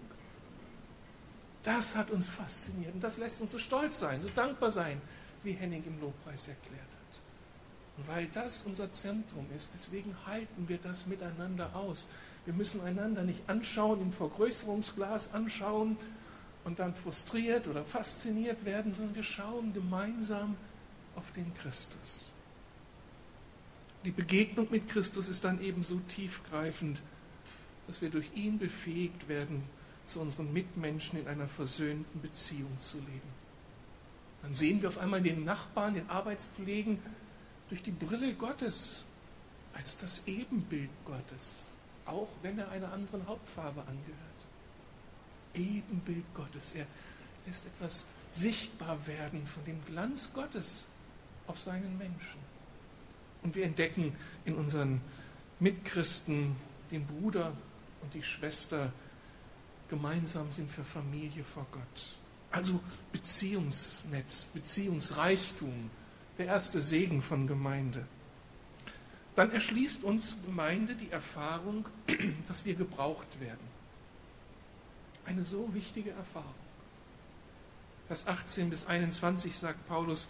Das 1.63 1.95
hat 1.95 2.11
uns 2.11 2.27
fasziniert 2.27 2.93
und 2.93 3.03
das 3.03 3.17
lässt 3.17 3.41
uns 3.41 3.51
so 3.51 3.59
stolz 3.59 3.99
sein, 3.99 4.21
so 4.21 4.29
dankbar 4.29 4.71
sein, 4.71 5.01
wie 5.43 5.51
Henning 5.51 5.83
im 5.85 5.99
Lobpreis 5.99 6.47
erklärt 6.47 6.81
hat. 6.81 7.21
Weil 8.07 8.27
das 8.27 8.63
unser 8.63 8.91
Zentrum 8.91 9.45
ist, 9.55 9.71
deswegen 9.73 10.15
halten 10.25 10.67
wir 10.67 10.77
das 10.77 11.05
miteinander 11.05 11.75
aus. 11.75 12.09
Wir 12.45 12.53
müssen 12.53 12.81
einander 12.81 13.23
nicht 13.23 13.41
anschauen, 13.47 14.01
im 14.01 14.11
Vergrößerungsglas 14.11 15.33
anschauen 15.33 15.97
und 16.63 16.79
dann 16.79 16.95
frustriert 16.95 17.67
oder 17.67 17.83
fasziniert 17.83 18.65
werden, 18.65 18.93
sondern 18.93 19.15
wir 19.15 19.23
schauen 19.23 19.73
gemeinsam 19.73 20.55
auf 21.15 21.31
den 21.33 21.53
Christus. 21.53 22.31
Die 24.05 24.11
Begegnung 24.11 24.67
mit 24.71 24.87
Christus 24.87 25.27
ist 25.27 25.43
dann 25.43 25.61
eben 25.61 25.83
so 25.83 25.99
tiefgreifend, 26.07 27.01
dass 27.87 28.01
wir 28.01 28.09
durch 28.09 28.29
ihn 28.33 28.57
befähigt 28.57 29.27
werden, 29.27 29.63
zu 30.05 30.21
unseren 30.21 30.51
Mitmenschen 30.53 31.19
in 31.19 31.27
einer 31.27 31.47
versöhnten 31.47 32.21
Beziehung 32.21 32.79
zu 32.79 32.97
leben. 32.97 33.39
Dann 34.41 34.53
sehen 34.53 34.81
wir 34.81 34.89
auf 34.89 34.97
einmal 34.97 35.21
den 35.21 35.43
Nachbarn, 35.43 35.93
den 35.93 36.09
Arbeitskollegen 36.09 36.99
durch 37.69 37.83
die 37.83 37.91
Brille 37.91 38.33
Gottes 38.33 39.05
als 39.73 39.97
das 39.97 40.27
Ebenbild 40.27 40.89
Gottes, 41.05 41.67
auch 42.05 42.27
wenn 42.41 42.57
er 42.57 42.69
einer 42.69 42.91
anderen 42.91 43.25
Hauptfarbe 43.27 43.81
angehört. 43.81 44.29
Ebenbild 45.53 46.25
Gottes. 46.33 46.73
Er 46.73 46.85
lässt 47.45 47.65
etwas 47.65 48.07
sichtbar 48.33 49.05
werden 49.07 49.45
von 49.47 49.63
dem 49.65 49.83
Glanz 49.85 50.31
Gottes 50.33 50.85
auf 51.47 51.59
seinen 51.59 51.97
Menschen. 51.97 52.39
Und 53.41 53.55
wir 53.55 53.63
entdecken 53.63 54.15
in 54.45 54.55
unseren 54.55 55.01
Mitchristen 55.59 56.55
den 56.91 57.05
Bruder 57.05 57.53
und 58.01 58.13
die 58.13 58.23
Schwester, 58.23 58.91
gemeinsam 59.89 60.51
sind 60.51 60.75
wir 60.77 60.83
Familie 60.83 61.43
vor 61.43 61.65
Gott. 61.71 62.17
Also 62.51 62.79
Beziehungsnetz, 63.11 64.45
Beziehungsreichtum, 64.45 65.89
der 66.39 66.47
erste 66.47 66.81
Segen 66.81 67.21
von 67.21 67.47
Gemeinde. 67.47 68.05
Dann 69.35 69.51
erschließt 69.51 70.03
uns 70.03 70.37
Gemeinde 70.45 70.95
die 70.95 71.11
Erfahrung, 71.11 71.85
dass 72.47 72.65
wir 72.65 72.75
gebraucht 72.75 73.39
werden. 73.39 73.67
Eine 75.25 75.45
so 75.45 75.73
wichtige 75.73 76.11
Erfahrung. 76.11 76.55
Vers 78.07 78.25
18 78.25 78.69
bis 78.69 78.87
21 78.87 79.55
sagt 79.55 79.87
Paulus, 79.87 80.29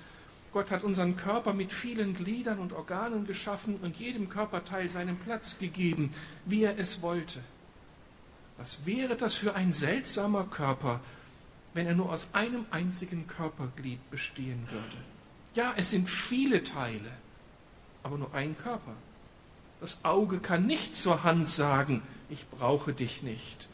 Gott 0.52 0.72
hat 0.72 0.84
unseren 0.84 1.16
Körper 1.16 1.54
mit 1.54 1.72
vielen 1.72 2.16
Gliedern 2.16 2.58
und 2.58 2.74
Organen 2.74 3.28
geschaffen 3.28 3.76
und 3.76 3.98
jedem 3.98 4.30
Körperteil 4.30 4.90
seinen 4.90 5.18
Platz 5.18 5.60
gegeben, 5.60 6.12
wie 6.46 6.64
er 6.64 6.78
es 6.80 7.04
wollte. 7.04 7.40
Was 8.58 8.86
wäre 8.86 9.16
das 9.16 9.36
für 9.36 9.54
ein 9.54 9.74
seltsamer 9.74 10.46
Körper, 10.46 11.02
wenn 11.76 11.86
er 11.86 11.94
nur 11.94 12.12
aus 12.12 12.34
einem 12.34 12.66
einzigen 12.72 13.28
Körperglied 13.28 14.10
bestehen 14.10 14.68
würde? 14.72 14.98
Ja, 15.60 15.74
es 15.76 15.90
sind 15.90 16.10
viele 16.10 16.64
Teile, 16.64 17.12
aber 18.02 18.18
nur 18.18 18.34
ein 18.34 18.56
Körper. 18.56 18.96
Das 19.82 20.06
Auge 20.06 20.40
kann 20.40 20.66
nicht 20.66 20.96
zur 20.96 21.24
Hand 21.24 21.50
sagen, 21.50 22.02
ich 22.30 22.48
brauche 22.48 22.94
dich 22.94 23.24
nicht. 23.24 23.68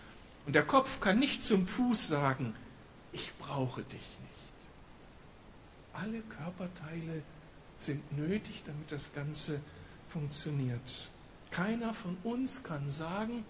Und 0.48 0.56
der 0.56 0.66
Kopf 0.66 1.00
kann 1.00 1.20
nicht 1.20 1.44
zum 1.44 1.68
Fuß 1.68 2.08
sagen, 2.08 2.56
ich 3.12 3.32
brauche 3.38 3.84
dich 3.84 4.00
nicht. 4.00 4.58
Alle 5.94 6.22
Körperteile 6.22 7.22
sind 7.78 8.18
nötig, 8.18 8.64
damit 8.66 8.92
das 8.92 9.14
Ganze 9.14 9.62
funktioniert. 10.10 11.12
Keiner 11.52 11.94
von 11.94 12.18
uns 12.24 12.64
kann 12.64 12.90
sagen, 12.90 13.46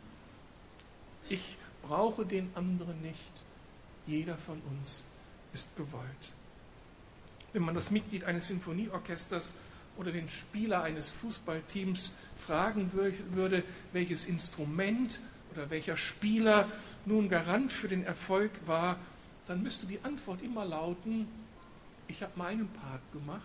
ich 1.29 1.55
brauche 1.83 2.25
den 2.25 2.49
anderen 2.53 3.01
nicht. 3.01 3.43
Jeder 4.05 4.37
von 4.37 4.61
uns 4.73 5.05
ist 5.53 5.77
gewollt. 5.77 6.33
Wenn 7.55 7.63
man 7.63 7.73
das 7.73 7.89
Mitglied 7.89 8.25
eines 8.25 8.49
Sinfonieorchesters 8.49 9.53
oder 9.95 10.11
den 10.11 10.27
Spieler 10.27 10.83
eines 10.83 11.09
Fußballteams 11.11 12.11
fragen 12.37 12.91
würde, 12.91 13.63
welches 13.93 14.25
Instrument 14.25 15.21
oder 15.53 15.69
welcher 15.69 15.95
Spieler 15.95 16.67
nun 17.05 17.29
Garant 17.29 17.71
für 17.71 17.87
den 17.87 18.03
Erfolg 18.03 18.51
war, 18.65 18.97
dann 19.47 19.63
müsste 19.63 19.87
die 19.87 19.99
Antwort 20.03 20.41
immer 20.41 20.65
lauten, 20.65 21.29
ich 22.09 22.21
habe 22.21 22.33
meinen 22.35 22.67
Part 22.67 22.99
gemacht, 23.13 23.41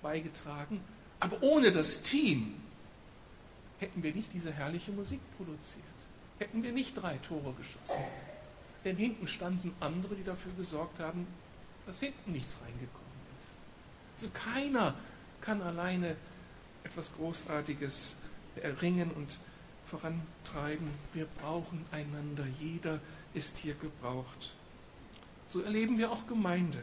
beigetragen, 0.00 0.80
aber 1.20 1.42
ohne 1.42 1.70
das 1.70 2.00
Team 2.00 2.54
hätten 3.78 4.02
wir 4.02 4.14
nicht 4.14 4.32
diese 4.32 4.52
herrliche 4.52 4.90
Musik 4.90 5.20
produziert, 5.36 5.84
hätten 6.38 6.62
wir 6.62 6.72
nicht 6.72 6.94
drei 6.94 7.18
Tore 7.18 7.52
geschossen. 7.52 8.04
Denn 8.86 8.96
hinten 8.96 9.28
standen 9.28 9.74
andere, 9.80 10.14
die 10.14 10.24
dafür 10.24 10.52
gesorgt 10.56 10.98
haben, 10.98 11.26
dass 11.84 12.00
hinten 12.00 12.32
nichts 12.32 12.56
reingekommen 12.64 13.00
ist. 13.00 13.03
Also 14.24 14.32
keiner 14.54 14.94
kann 15.42 15.60
alleine 15.60 16.16
etwas 16.82 17.12
Großartiges 17.14 18.16
erringen 18.56 19.10
und 19.10 19.38
vorantreiben. 19.84 20.88
Wir 21.12 21.26
brauchen 21.26 21.84
einander. 21.92 22.46
Jeder 22.58 23.00
ist 23.34 23.58
hier 23.58 23.74
gebraucht. 23.74 24.54
So 25.46 25.60
erleben 25.60 25.98
wir 25.98 26.10
auch 26.10 26.26
Gemeinde. 26.26 26.82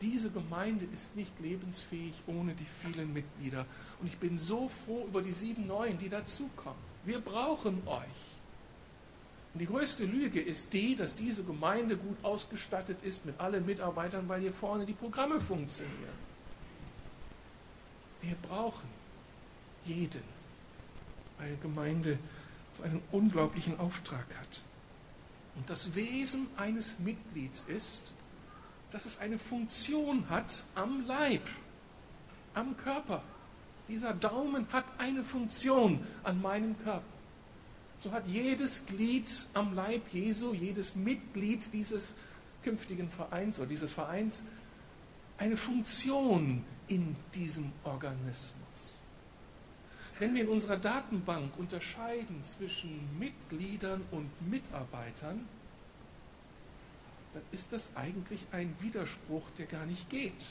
Diese 0.00 0.30
Gemeinde 0.30 0.86
ist 0.94 1.14
nicht 1.14 1.38
lebensfähig 1.40 2.14
ohne 2.26 2.54
die 2.54 2.66
vielen 2.82 3.12
Mitglieder. 3.12 3.66
Und 4.00 4.06
ich 4.06 4.16
bin 4.16 4.38
so 4.38 4.70
froh 4.86 5.04
über 5.08 5.20
die 5.20 5.34
sieben 5.34 5.66
neuen, 5.66 5.98
die 5.98 6.08
dazukommen. 6.08 6.80
Wir 7.04 7.20
brauchen 7.20 7.86
euch. 7.86 8.22
Und 9.52 9.60
die 9.60 9.66
größte 9.66 10.06
Lüge 10.06 10.40
ist 10.40 10.72
die, 10.72 10.96
dass 10.96 11.16
diese 11.16 11.44
Gemeinde 11.44 11.98
gut 11.98 12.16
ausgestattet 12.22 13.02
ist 13.02 13.26
mit 13.26 13.38
allen 13.38 13.66
Mitarbeitern, 13.66 14.26
weil 14.26 14.40
hier 14.40 14.54
vorne 14.54 14.86
die 14.86 14.94
Programme 14.94 15.38
funktionieren. 15.38 16.29
Wir 18.22 18.34
brauchen 18.42 18.88
jeden, 19.84 20.22
weil 21.38 21.56
Gemeinde 21.62 22.18
so 22.76 22.82
einen 22.82 23.02
unglaublichen 23.12 23.78
Auftrag 23.78 24.26
hat. 24.38 24.62
Und 25.56 25.68
das 25.68 25.94
Wesen 25.94 26.46
eines 26.56 26.98
Mitglieds 26.98 27.64
ist, 27.64 28.12
dass 28.90 29.06
es 29.06 29.18
eine 29.18 29.38
Funktion 29.38 30.28
hat 30.28 30.64
am 30.74 31.06
Leib, 31.06 31.42
am 32.54 32.76
Körper. 32.76 33.22
Dieser 33.88 34.14
Daumen 34.14 34.66
hat 34.72 34.84
eine 34.98 35.24
Funktion 35.24 36.04
an 36.22 36.40
meinem 36.40 36.78
Körper. 36.78 37.02
So 37.98 38.12
hat 38.12 38.26
jedes 38.26 38.86
Glied 38.86 39.30
am 39.54 39.74
Leib 39.74 40.02
Jesu, 40.12 40.54
jedes 40.54 40.94
Mitglied 40.94 41.72
dieses 41.72 42.14
künftigen 42.62 43.10
Vereins 43.10 43.58
oder 43.58 43.68
dieses 43.68 43.92
Vereins 43.92 44.44
eine 45.40 45.56
Funktion 45.56 46.62
in 46.88 47.16
diesem 47.34 47.72
Organismus. 47.84 48.52
Wenn 50.18 50.34
wir 50.34 50.42
in 50.42 50.48
unserer 50.48 50.76
Datenbank 50.76 51.58
unterscheiden 51.58 52.44
zwischen 52.44 53.18
Mitgliedern 53.18 54.02
und 54.10 54.30
Mitarbeitern, 54.50 55.48
dann 57.32 57.42
ist 57.52 57.72
das 57.72 57.96
eigentlich 57.96 58.44
ein 58.52 58.76
Widerspruch, 58.80 59.44
der 59.56 59.64
gar 59.64 59.86
nicht 59.86 60.10
geht. 60.10 60.50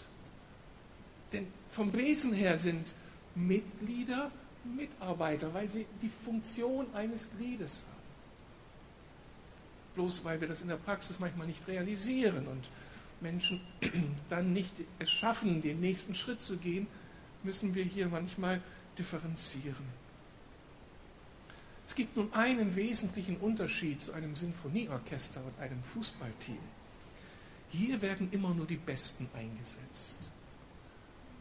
Denn 1.34 1.46
vom 1.70 1.94
Wesen 1.94 2.34
her 2.34 2.58
sind 2.58 2.96
Mitglieder 3.36 4.32
Mitarbeiter, 4.64 5.54
weil 5.54 5.70
sie 5.70 5.86
die 6.02 6.12
Funktion 6.26 6.88
eines 6.96 7.30
Gliedes 7.38 7.84
haben. 7.88 8.00
Bloß 9.96 10.24
weil 10.24 10.42
wir 10.42 10.48
das 10.48 10.62
in 10.62 10.68
der 10.68 10.78
Praxis 10.78 11.20
manchmal 11.20 11.46
nicht 11.46 11.68
realisieren 11.68 12.48
und 12.48 12.70
Menschen 13.22 13.62
dann 14.30 14.54
nicht 14.54 14.72
es 15.00 15.10
schaffen, 15.10 15.62
den 15.62 15.80
nächsten 15.80 16.16
Schritt 16.16 16.42
zu 16.42 16.58
gehen, 16.58 16.88
müssen 17.44 17.74
wir 17.74 17.84
hier 17.84 18.08
manchmal 18.08 18.62
differenzieren. 18.98 20.00
Es 21.88 21.96
gibt 21.96 22.16
nun 22.16 22.32
einen 22.34 22.76
wesentlichen 22.76 23.38
Unterschied 23.38 24.00
zu 24.00 24.14
einem 24.14 24.36
Sinfonieorchester 24.36 25.44
und 25.44 25.60
einem 25.60 25.82
Fußballteam. 25.94 26.60
Hier 27.70 28.02
werden 28.02 28.30
immer 28.32 28.54
nur 28.54 28.68
die 28.68 28.78
Besten 28.78 29.28
eingesetzt. 29.36 30.30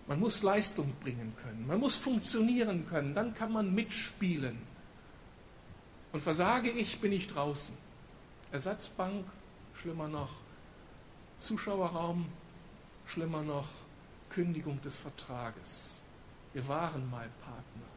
Man 0.06 0.20
muss 0.20 0.42
Leistung 0.42 0.94
bringen 1.00 1.34
können, 1.42 1.66
man 1.66 1.78
muss 1.78 1.96
funktionieren 1.96 2.86
können, 2.86 3.12
dann 3.12 3.34
kann 3.34 3.52
man 3.52 3.74
mitspielen. 3.74 4.58
Und 6.12 6.22
versage 6.22 6.70
ich, 6.70 6.98
bin 6.98 7.12
ich 7.12 7.28
draußen. 7.28 7.76
Ersatzbank, 8.50 9.26
schlimmer 9.74 10.08
noch. 10.08 10.30
Zuschauerraum, 11.38 12.26
schlimmer 13.06 13.42
noch. 13.42 13.68
Kündigung 14.30 14.80
des 14.82 14.96
Vertrages. 14.96 16.00
Wir 16.52 16.66
waren 16.68 17.08
mal 17.10 17.28
Partner. 17.40 17.88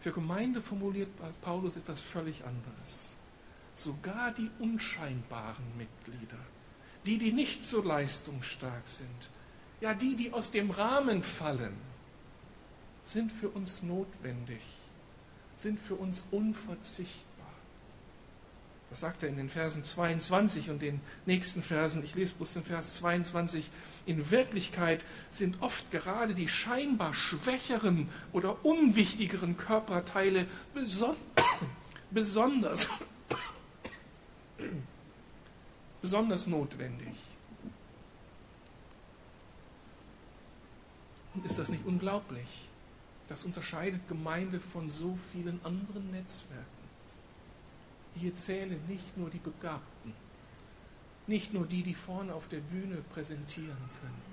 Für 0.00 0.12
Gemeinde 0.12 0.60
formuliert 0.60 1.10
Paulus 1.40 1.76
etwas 1.76 2.00
völlig 2.00 2.44
anderes. 2.44 3.16
Sogar 3.74 4.32
die 4.32 4.50
unscheinbaren 4.58 5.64
Mitglieder, 5.78 6.38
die, 7.06 7.18
die 7.18 7.32
nicht 7.32 7.64
so 7.64 7.82
leistungsstark 7.82 8.86
sind, 8.86 9.30
ja 9.80 9.94
die, 9.94 10.16
die 10.16 10.32
aus 10.32 10.50
dem 10.50 10.70
Rahmen 10.70 11.22
fallen, 11.22 11.76
sind 13.02 13.32
für 13.32 13.48
uns 13.48 13.82
notwendig, 13.82 14.60
sind 15.56 15.80
für 15.80 15.94
uns 15.94 16.24
unverzichtbar. 16.30 17.31
Das 18.92 19.00
sagt 19.00 19.22
er 19.22 19.30
in 19.30 19.38
den 19.38 19.48
Versen 19.48 19.84
22 19.84 20.68
und 20.68 20.82
den 20.82 21.00
nächsten 21.24 21.62
Versen. 21.62 22.04
Ich 22.04 22.14
lese 22.14 22.34
bloß 22.34 22.52
den 22.52 22.62
Vers 22.62 22.96
22. 22.96 23.70
In 24.04 24.30
Wirklichkeit 24.30 25.06
sind 25.30 25.62
oft 25.62 25.90
gerade 25.90 26.34
die 26.34 26.46
scheinbar 26.46 27.14
schwächeren 27.14 28.10
oder 28.34 28.66
unwichtigeren 28.66 29.56
Körperteile 29.56 30.46
beson 30.74 31.16
besonders, 32.10 32.86
besonders 36.02 36.46
notwendig. 36.46 37.16
Und 41.32 41.46
ist 41.46 41.58
das 41.58 41.70
nicht 41.70 41.86
unglaublich? 41.86 42.68
Das 43.28 43.46
unterscheidet 43.46 44.06
Gemeinde 44.06 44.60
von 44.60 44.90
so 44.90 45.18
vielen 45.32 45.64
anderen 45.64 46.10
Netzwerken. 46.10 46.71
Hier 48.14 48.34
zählen 48.36 48.80
nicht 48.88 49.16
nur 49.16 49.30
die 49.30 49.38
Begabten, 49.38 50.12
nicht 51.26 51.52
nur 51.52 51.66
die, 51.66 51.82
die 51.82 51.94
vorne 51.94 52.34
auf 52.34 52.48
der 52.48 52.60
Bühne 52.60 52.96
präsentieren 53.12 53.76
können. 54.00 54.32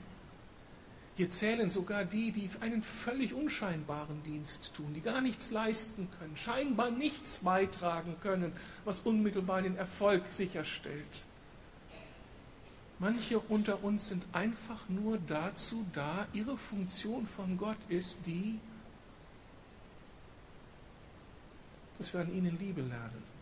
Hier 1.15 1.29
zählen 1.29 1.69
sogar 1.69 2.05
die, 2.05 2.31
die 2.31 2.49
einen 2.61 2.81
völlig 2.81 3.33
unscheinbaren 3.33 4.23
Dienst 4.23 4.73
tun, 4.73 4.93
die 4.93 5.01
gar 5.01 5.21
nichts 5.21 5.51
leisten 5.51 6.07
können, 6.17 6.37
scheinbar 6.37 6.91
nichts 6.91 7.39
beitragen 7.39 8.15
können, 8.21 8.53
was 8.85 9.01
unmittelbar 9.01 9.61
den 9.61 9.75
Erfolg 9.75 10.23
sicherstellt. 10.29 11.25
Manche 12.99 13.39
unter 13.39 13.83
uns 13.83 14.07
sind 14.07 14.25
einfach 14.33 14.87
nur 14.87 15.17
dazu 15.27 15.85
da, 15.93 16.27
ihre 16.33 16.57
Funktion 16.57 17.27
von 17.27 17.57
Gott 17.57 17.77
ist 17.87 18.25
die, 18.25 18.59
dass 21.97 22.13
wir 22.13 22.21
an 22.21 22.33
ihnen 22.33 22.57
Liebe 22.59 22.81
lernen 22.81 23.38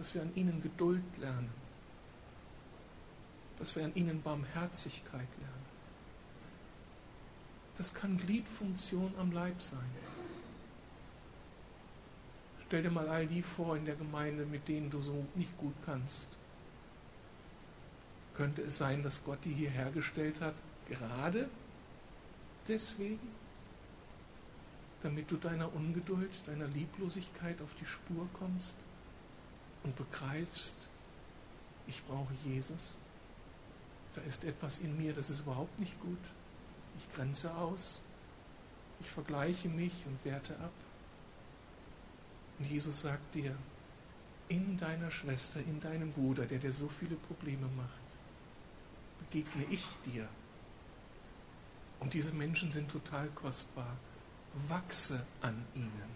dass 0.00 0.14
wir 0.14 0.22
an 0.22 0.34
ihnen 0.34 0.62
Geduld 0.62 1.04
lernen, 1.18 1.50
dass 3.58 3.76
wir 3.76 3.84
an 3.84 3.94
ihnen 3.94 4.22
Barmherzigkeit 4.22 5.28
lernen. 5.38 5.66
Das 7.76 7.92
kann 7.92 8.16
Gliedfunktion 8.16 9.12
am 9.18 9.30
Leib 9.30 9.60
sein. 9.60 9.90
Stell 12.66 12.82
dir 12.82 12.90
mal 12.90 13.10
all 13.10 13.26
die 13.26 13.42
vor 13.42 13.76
in 13.76 13.84
der 13.84 13.94
Gemeinde, 13.94 14.46
mit 14.46 14.66
denen 14.68 14.88
du 14.88 15.02
so 15.02 15.26
nicht 15.34 15.54
gut 15.58 15.74
kannst. 15.84 16.28
Könnte 18.34 18.62
es 18.62 18.78
sein, 18.78 19.02
dass 19.02 19.22
Gott 19.22 19.44
die 19.44 19.52
hier 19.52 19.70
hergestellt 19.70 20.40
hat, 20.40 20.54
gerade 20.86 21.50
deswegen? 22.66 23.28
Damit 25.02 25.30
du 25.30 25.36
deiner 25.36 25.74
Ungeduld, 25.74 26.30
deiner 26.46 26.68
Lieblosigkeit 26.68 27.60
auf 27.60 27.74
die 27.78 27.86
Spur 27.86 28.26
kommst? 28.32 28.76
Und 29.84 29.96
begreifst, 29.96 30.76
ich 31.86 32.02
brauche 32.04 32.34
Jesus, 32.44 32.94
da 34.14 34.20
ist 34.22 34.44
etwas 34.44 34.78
in 34.78 34.96
mir, 34.96 35.12
das 35.12 35.30
ist 35.30 35.40
überhaupt 35.40 35.78
nicht 35.78 35.98
gut. 36.00 36.18
Ich 36.98 37.14
grenze 37.14 37.54
aus, 37.54 38.02
ich 39.00 39.08
vergleiche 39.08 39.68
mich 39.68 39.92
und 40.06 40.24
werte 40.24 40.54
ab. 40.58 40.72
Und 42.58 42.66
Jesus 42.66 43.02
sagt 43.02 43.34
dir, 43.34 43.56
in 44.48 44.76
deiner 44.76 45.10
Schwester, 45.10 45.60
in 45.60 45.80
deinem 45.80 46.12
Bruder, 46.12 46.44
der 46.44 46.58
dir 46.58 46.72
so 46.72 46.88
viele 46.88 47.14
Probleme 47.14 47.68
macht, 47.76 47.88
begegne 49.20 49.64
ich 49.70 49.84
dir. 50.04 50.28
Und 52.00 52.14
diese 52.14 52.32
Menschen 52.32 52.70
sind 52.72 52.90
total 52.90 53.28
kostbar. 53.28 53.96
Wachse 54.68 55.24
an 55.40 55.64
ihnen. 55.74 56.10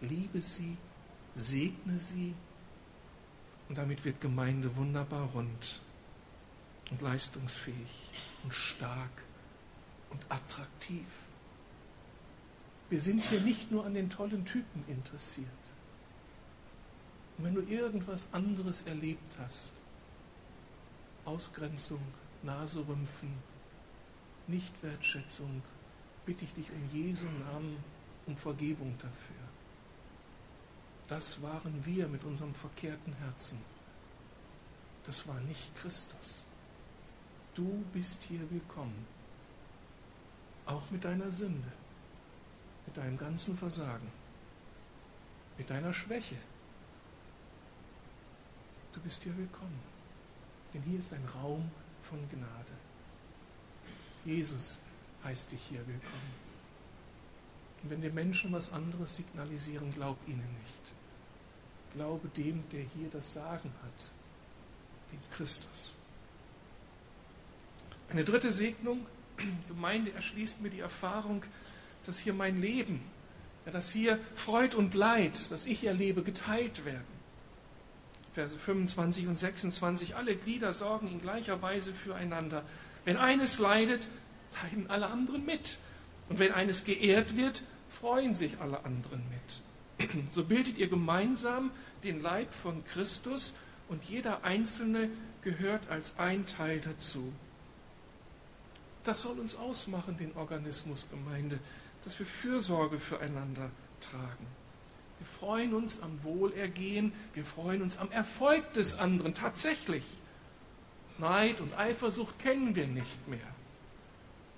Liebe 0.00 0.42
sie, 0.42 0.76
segne 1.36 2.00
sie, 2.00 2.34
und 3.68 3.78
damit 3.78 4.04
wird 4.04 4.20
Gemeinde 4.20 4.74
wunderbar 4.76 5.28
rund 5.34 5.80
und 6.90 7.02
leistungsfähig 7.02 8.10
und 8.44 8.54
stark 8.54 9.22
und 10.10 10.20
attraktiv. 10.28 11.06
Wir 12.88 13.00
sind 13.00 13.24
hier 13.24 13.40
nicht 13.40 13.72
nur 13.72 13.84
an 13.84 13.94
den 13.94 14.10
tollen 14.10 14.44
Typen 14.44 14.84
interessiert. 14.86 15.48
Und 17.36 17.44
wenn 17.44 17.54
du 17.54 17.62
irgendwas 17.62 18.28
anderes 18.32 18.82
erlebt 18.82 19.34
hast, 19.38 19.74
Ausgrenzung, 21.24 22.00
Naserümpfen, 22.44 23.32
Nichtwertschätzung, 24.46 25.62
bitte 26.24 26.44
ich 26.44 26.54
dich 26.54 26.70
um 26.70 26.88
Jesu 26.92 27.24
Namen 27.50 27.76
um 28.26 28.36
Vergebung 28.36 28.94
dafür. 28.98 29.35
Das 31.08 31.40
waren 31.42 31.84
wir 31.84 32.08
mit 32.08 32.24
unserem 32.24 32.54
verkehrten 32.54 33.12
Herzen. 33.14 33.58
Das 35.04 35.26
war 35.28 35.38
nicht 35.40 35.74
Christus. 35.76 36.42
Du 37.54 37.84
bist 37.92 38.24
hier 38.24 38.50
willkommen. 38.50 39.06
Auch 40.66 40.90
mit 40.90 41.04
deiner 41.04 41.30
Sünde, 41.30 41.72
mit 42.86 42.96
deinem 42.96 43.16
ganzen 43.16 43.56
Versagen, 43.56 44.10
mit 45.56 45.70
deiner 45.70 45.92
Schwäche. 45.92 46.36
Du 48.92 49.00
bist 49.00 49.22
hier 49.22 49.36
willkommen. 49.36 49.80
Denn 50.74 50.82
hier 50.82 50.98
ist 50.98 51.12
ein 51.12 51.24
Raum 51.34 51.70
von 52.02 52.18
Gnade. 52.28 52.72
Jesus 54.24 54.78
heißt 55.22 55.52
dich 55.52 55.62
hier 55.62 55.86
willkommen. 55.86 56.45
Und 57.86 57.90
wenn 57.92 58.00
dir 58.00 58.10
Menschen 58.10 58.50
was 58.50 58.72
anderes 58.72 59.14
signalisieren, 59.14 59.94
glaub 59.94 60.18
ihnen 60.26 60.42
nicht. 60.60 60.92
Glaube 61.94 62.28
dem, 62.36 62.64
der 62.72 62.80
hier 62.80 63.08
das 63.12 63.32
Sagen 63.32 63.70
hat, 63.80 64.10
dem 65.12 65.20
Christus. 65.36 65.94
Eine 68.10 68.24
dritte 68.24 68.50
Segnung, 68.50 69.06
Gemeinde 69.68 70.12
erschließt 70.14 70.62
mir 70.62 70.70
die 70.70 70.80
Erfahrung, 70.80 71.44
dass 72.02 72.18
hier 72.18 72.34
mein 72.34 72.60
Leben, 72.60 73.02
ja, 73.66 73.70
dass 73.70 73.92
hier 73.92 74.18
Freud 74.34 74.76
und 74.76 74.94
Leid, 74.94 75.52
das 75.52 75.66
ich 75.66 75.84
erlebe, 75.84 76.24
geteilt 76.24 76.84
werden. 76.84 77.04
Verse 78.34 78.58
25 78.58 79.28
und 79.28 79.36
26, 79.36 80.16
alle 80.16 80.34
Glieder 80.34 80.72
sorgen 80.72 81.06
in 81.06 81.22
gleicher 81.22 81.62
Weise 81.62 81.94
füreinander. 81.94 82.64
Wenn 83.04 83.16
eines 83.16 83.60
leidet, 83.60 84.08
leiden 84.60 84.90
alle 84.90 85.06
anderen 85.06 85.46
mit. 85.46 85.78
Und 86.28 86.40
wenn 86.40 86.50
eines 86.50 86.82
geehrt 86.82 87.36
wird, 87.36 87.62
freuen 88.00 88.34
sich 88.34 88.60
alle 88.60 88.84
anderen 88.84 89.22
mit. 89.30 90.10
So 90.30 90.44
bildet 90.44 90.78
ihr 90.78 90.88
gemeinsam 90.88 91.70
den 92.04 92.20
Leib 92.20 92.52
von 92.52 92.84
Christus 92.84 93.54
und 93.88 94.04
jeder 94.04 94.44
Einzelne 94.44 95.10
gehört 95.42 95.88
als 95.88 96.18
ein 96.18 96.46
Teil 96.46 96.80
dazu. 96.80 97.32
Das 99.04 99.22
soll 99.22 99.38
uns 99.38 99.56
ausmachen, 99.56 100.16
den 100.18 100.34
Organismus 100.36 101.08
Gemeinde, 101.10 101.60
dass 102.04 102.18
wir 102.18 102.26
Fürsorge 102.26 102.98
füreinander 102.98 103.70
tragen. 104.00 104.46
Wir 105.18 105.26
freuen 105.38 105.72
uns 105.74 106.02
am 106.02 106.22
Wohlergehen, 106.24 107.12
wir 107.34 107.44
freuen 107.44 107.82
uns 107.82 107.96
am 107.96 108.10
Erfolg 108.10 108.72
des 108.74 108.98
anderen 108.98 109.34
tatsächlich. 109.34 110.04
Neid 111.18 111.60
und 111.60 111.78
Eifersucht 111.78 112.38
kennen 112.40 112.74
wir 112.74 112.86
nicht 112.86 113.28
mehr. 113.28 113.38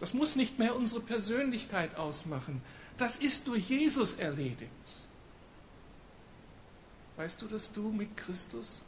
Das 0.01 0.15
muss 0.15 0.37
nicht 0.37 0.59
mehr 0.59 0.75
unsere 0.75 1.01
Persönlichkeit 1.01 1.97
ausmachen. 1.97 2.63
Das 2.99 3.17
ist 3.17 3.47
durch 3.47 3.69
Jesus 3.69 4.15
erledigt. 4.15 4.71
Weißt 7.17 7.41
du, 7.41 7.47
dass 7.47 7.73
du 7.73 7.91
mit 7.91 8.17
Christus 8.17 8.83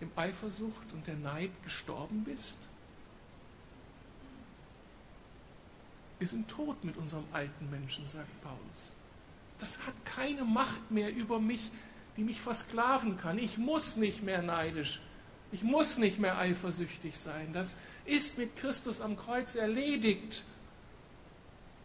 dem 0.00 0.10
Eifersucht 0.16 0.92
und 0.92 1.06
der 1.06 1.16
Neid 1.16 1.50
gestorben 1.64 2.24
bist? 2.24 2.58
Wir 6.18 6.28
sind 6.28 6.48
tot 6.48 6.84
mit 6.84 6.96
unserem 6.96 7.24
alten 7.32 7.70
Menschen, 7.70 8.06
sagt 8.06 8.42
Paulus. 8.42 8.92
Das 9.58 9.78
hat 9.86 9.94
keine 10.04 10.44
Macht 10.44 10.90
mehr 10.90 11.14
über 11.14 11.40
mich, 11.40 11.70
die 12.16 12.22
mich 12.22 12.40
versklaven 12.40 13.16
kann. 13.16 13.38
Ich 13.38 13.56
muss 13.56 13.96
nicht 13.96 14.22
mehr 14.22 14.42
neidisch 14.42 15.00
ich 15.52 15.62
muss 15.62 15.98
nicht 15.98 16.18
mehr 16.18 16.38
eifersüchtig 16.38 17.18
sein. 17.18 17.52
Das 17.52 17.76
ist 18.06 18.38
mit 18.38 18.56
Christus 18.56 19.02
am 19.02 19.18
Kreuz 19.18 19.54
erledigt. 19.54 20.42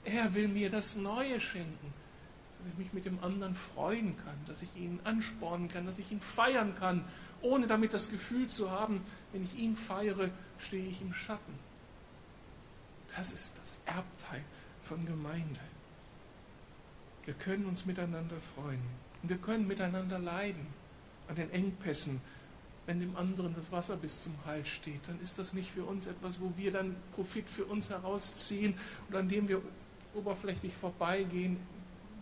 Er 0.08 0.34
will 0.34 0.48
mir 0.48 0.70
das 0.70 0.96
Neue 0.96 1.41
schenken, 1.41 1.93
dass 2.58 2.67
ich 2.67 2.78
mich 2.78 2.93
mit 2.93 3.06
dem 3.06 3.22
anderen 3.22 3.56
freuen 3.56 4.15
kann, 4.17 4.38
dass 4.48 4.62
ich 4.62 4.74
ihn 4.76 5.00
anspornen 5.04 5.67
kann, 5.67 5.86
dass 5.86 6.00
ich 6.00 6.10
ihn 6.12 6.22
feiern 6.22 6.74
kann, 6.80 7.06
ohne 7.41 7.67
damit 7.67 7.93
das 7.93 8.10
Gefühl 8.10 8.48
zu 8.48 8.72
haben, 8.72 9.02
wenn 9.34 9.43
ich 9.43 9.58
ihn 9.58 9.76
feiere, 9.76 10.30
stehe 10.60 10.88
ich 10.88 11.02
im 11.02 11.13
Schatten. 11.13 11.54
Das 13.17 13.34
ist 13.34 13.54
das 13.62 13.80
Erbteil 13.86 14.43
von 14.84 15.06
Gemeinde. 15.06 15.60
Wir 17.26 17.34
können 17.34 17.65
uns 17.65 17.86
miteinander 17.86 18.38
freuen 18.56 18.82
und 19.22 19.30
wir 19.30 19.38
können 19.38 19.67
miteinander 19.67 20.20
leiden 20.20 20.65
an 21.28 21.36
den 21.36 21.52
Engpässen, 21.52 22.22
wenn 22.86 23.02
dem 23.02 23.17
anderen 23.17 23.54
das 23.54 23.70
Wasser 23.74 23.98
bis 23.98 24.24
zum 24.24 24.34
Hals 24.46 24.70
steht, 24.70 25.02
dann 25.08 25.20
ist 25.20 25.38
das 25.38 25.52
nicht 25.52 25.70
für 25.70 25.84
uns 25.84 26.08
etwas, 26.08 26.39
wo 26.39 26.54
wir 26.56 26.72
dann 26.72 26.96
Profit 27.13 27.50
für 27.50 27.65
uns 27.65 27.89
herausziehen 27.89 28.76
und 29.10 29.15
an 29.17 29.28
dem 29.28 29.50
wir 29.50 29.62
oberflächlich 30.17 30.73
vorbeigehen, 30.73 31.58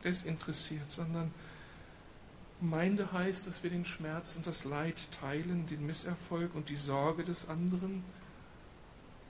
desinteressiert, 0.03 0.91
sondern 0.91 1.31
Gemeinde 2.59 3.11
heißt, 3.11 3.47
dass 3.47 3.63
wir 3.63 3.69
den 3.69 3.85
Schmerz 3.85 4.35
und 4.37 4.47
das 4.47 4.63
Leid 4.63 4.95
teilen, 5.11 5.67
den 5.67 5.85
Misserfolg 5.85 6.55
und 6.55 6.69
die 6.69 6.77
Sorge 6.77 7.23
des 7.23 7.49
anderen 7.49 8.03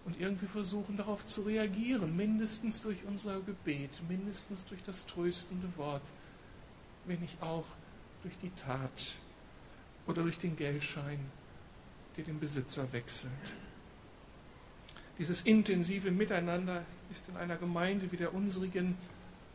und 0.06 0.22
irgendwie 0.22 0.46
versuchen 0.46 0.98
darauf 0.98 1.26
zu 1.26 1.42
reagieren, 1.42 2.16
mindestens 2.16 2.84
durch 2.84 3.04
unser 3.08 3.42
Gebet, 3.42 3.90
mindestens 4.08 4.64
durch 4.66 4.84
das 4.84 5.06
tröstende 5.08 5.68
Wort, 5.78 6.04
wenn 7.06 7.20
nicht 7.20 7.42
auch 7.42 7.66
durch 8.22 8.38
die 8.38 8.52
Tat 8.52 9.16
oder 10.06 10.22
durch 10.22 10.38
den 10.38 10.56
Geldschein, 10.56 11.20
der 12.18 12.26
den 12.26 12.40
Besitzer 12.40 12.92
wechselt. 12.94 13.32
Dieses 15.18 15.42
intensive 15.42 16.12
Miteinander 16.12 16.84
ist 17.12 17.30
in 17.30 17.38
einer 17.38 17.56
Gemeinde 17.56 18.12
wie 18.12 18.18
der 18.18 18.34
unsrigen 18.34 18.98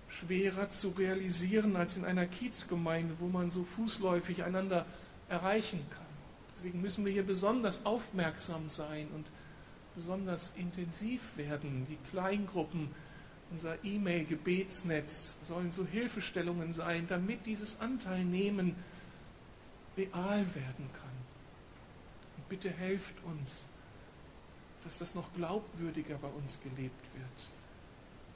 schwerer 0.09 0.71
zu 0.71 0.89
realisieren 0.91 1.77
als 1.77 1.97
in 1.97 2.05
einer 2.05 2.27
Kiezgemeinde, 2.27 3.15
wo 3.21 3.29
man 3.29 3.51
so 3.51 3.65
fußläufig 3.65 4.43
einander 4.43 4.87
erreichen 5.29 5.81
kann. 5.91 6.07
Deswegen 6.55 6.81
müssen 6.81 7.05
wir 7.05 7.13
hier 7.13 7.27
besonders 7.27 7.87
aufmerksam 7.87 8.69
sein 8.69 9.09
und 9.15 9.27
besonders 9.95 10.53
intensiv 10.57 11.21
werden. 11.37 11.87
Die 11.89 11.99
Kleingruppen, 12.11 12.89
unser 13.51 13.83
E-Mail-Gebetsnetz 13.85 15.37
sollen 15.43 15.73
so 15.73 15.87
Hilfestellungen 15.87 16.73
sein, 16.73 17.07
damit 17.09 17.47
dieses 17.47 17.81
Anteilnehmen 17.81 18.75
real 19.97 20.45
werden 20.55 20.91
kann. 20.93 21.17
Und 22.37 22.49
bitte 22.49 22.71
helft 22.71 23.15
uns, 23.25 23.67
dass 24.85 24.99
das 24.99 25.15
noch 25.15 25.33
glaubwürdiger 25.35 26.17
bei 26.19 26.29
uns 26.29 26.61
gelebt 26.63 27.05
wird. 27.15 27.53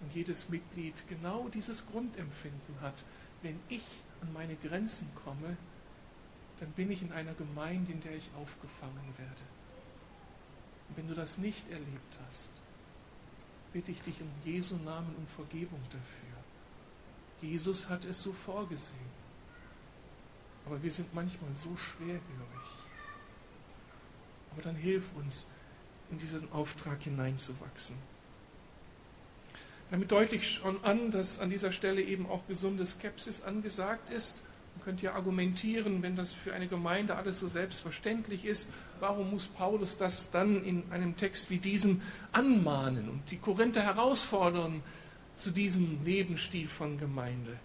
Und 0.01 0.15
jedes 0.15 0.49
Mitglied 0.49 1.05
genau 1.09 1.49
dieses 1.49 1.87
Grundempfinden 1.87 2.81
hat. 2.81 3.05
Wenn 3.43 3.59
ich 3.69 3.85
an 4.21 4.33
meine 4.33 4.57
Grenzen 4.57 5.09
komme, 5.25 5.57
dann 6.61 6.71
bin 6.73 6.91
ich 6.91 7.03
in 7.03 7.13
einer 7.13 7.35
Gemeinde, 7.35 7.93
in 7.93 8.01
der 8.01 8.17
ich 8.17 8.31
aufgefangen 8.37 9.15
werde. 9.17 9.43
Und 10.89 10.97
wenn 10.97 11.09
du 11.09 11.15
das 11.15 11.39
nicht 11.39 11.69
erlebt 11.71 12.15
hast, 12.27 12.51
bitte 13.73 13.91
ich 13.91 14.01
dich 14.03 14.21
in 14.21 14.31
Jesu 14.45 14.77
Namen 14.77 15.15
um 15.17 15.27
Vergebung 15.27 15.81
dafür. 15.91 16.35
Jesus 17.41 17.89
hat 17.89 18.05
es 18.05 18.23
so 18.23 18.33
vorgesehen. 18.33 19.25
Aber 20.67 20.83
wir 20.83 20.93
sind 20.93 21.13
manchmal 21.15 21.55
so 21.55 21.77
schwerhörig. 21.77 22.21
Aber 24.53 24.63
dann 24.63 24.77
hilf 24.77 25.05
uns, 25.17 25.47
in 26.11 26.19
diesen 26.19 26.51
Auftrag 26.53 27.03
hineinzuwachsen. 27.03 27.97
Damit 29.91 30.11
deutlich 30.11 30.55
schon 30.55 30.83
an, 30.83 31.11
dass 31.11 31.39
an 31.39 31.51
dieser 31.51 31.73
Stelle 31.73 32.03
eben 32.03 32.27
auch 32.27 32.47
gesunde 32.49 32.87
Skepsis 32.87 33.43
angesagt 33.43 34.11
ist. 34.11 34.43
Man 34.77 34.85
könnte 34.85 35.05
ja 35.05 35.15
argumentieren, 35.15 36.03
wenn 36.03 36.17
das 36.17 36.33
für 36.33 36.53
eine 36.53 36.67
Gemeinde 36.67 37.15
alles 37.15 37.39
so 37.39 37.47
selbstverständlich 37.47 38.45
ist, 38.45 38.71
warum 38.99 39.31
muss 39.31 39.47
Paulus 39.47 39.97
das 39.97 40.31
dann 40.31 40.65
in 40.65 40.83
einem 40.91 41.17
Text 41.17 41.49
wie 41.51 41.59
diesem 41.59 42.03
anmahnen 42.33 43.09
und 43.09 43.31
die 43.31 43.37
Korinther 43.37 43.83
herausfordern 43.83 44.83
zu 45.37 45.53
diesem 45.53 46.05
Lebensstil 46.05 46.67
von 46.67 46.99
Gemeinde? 46.99 47.57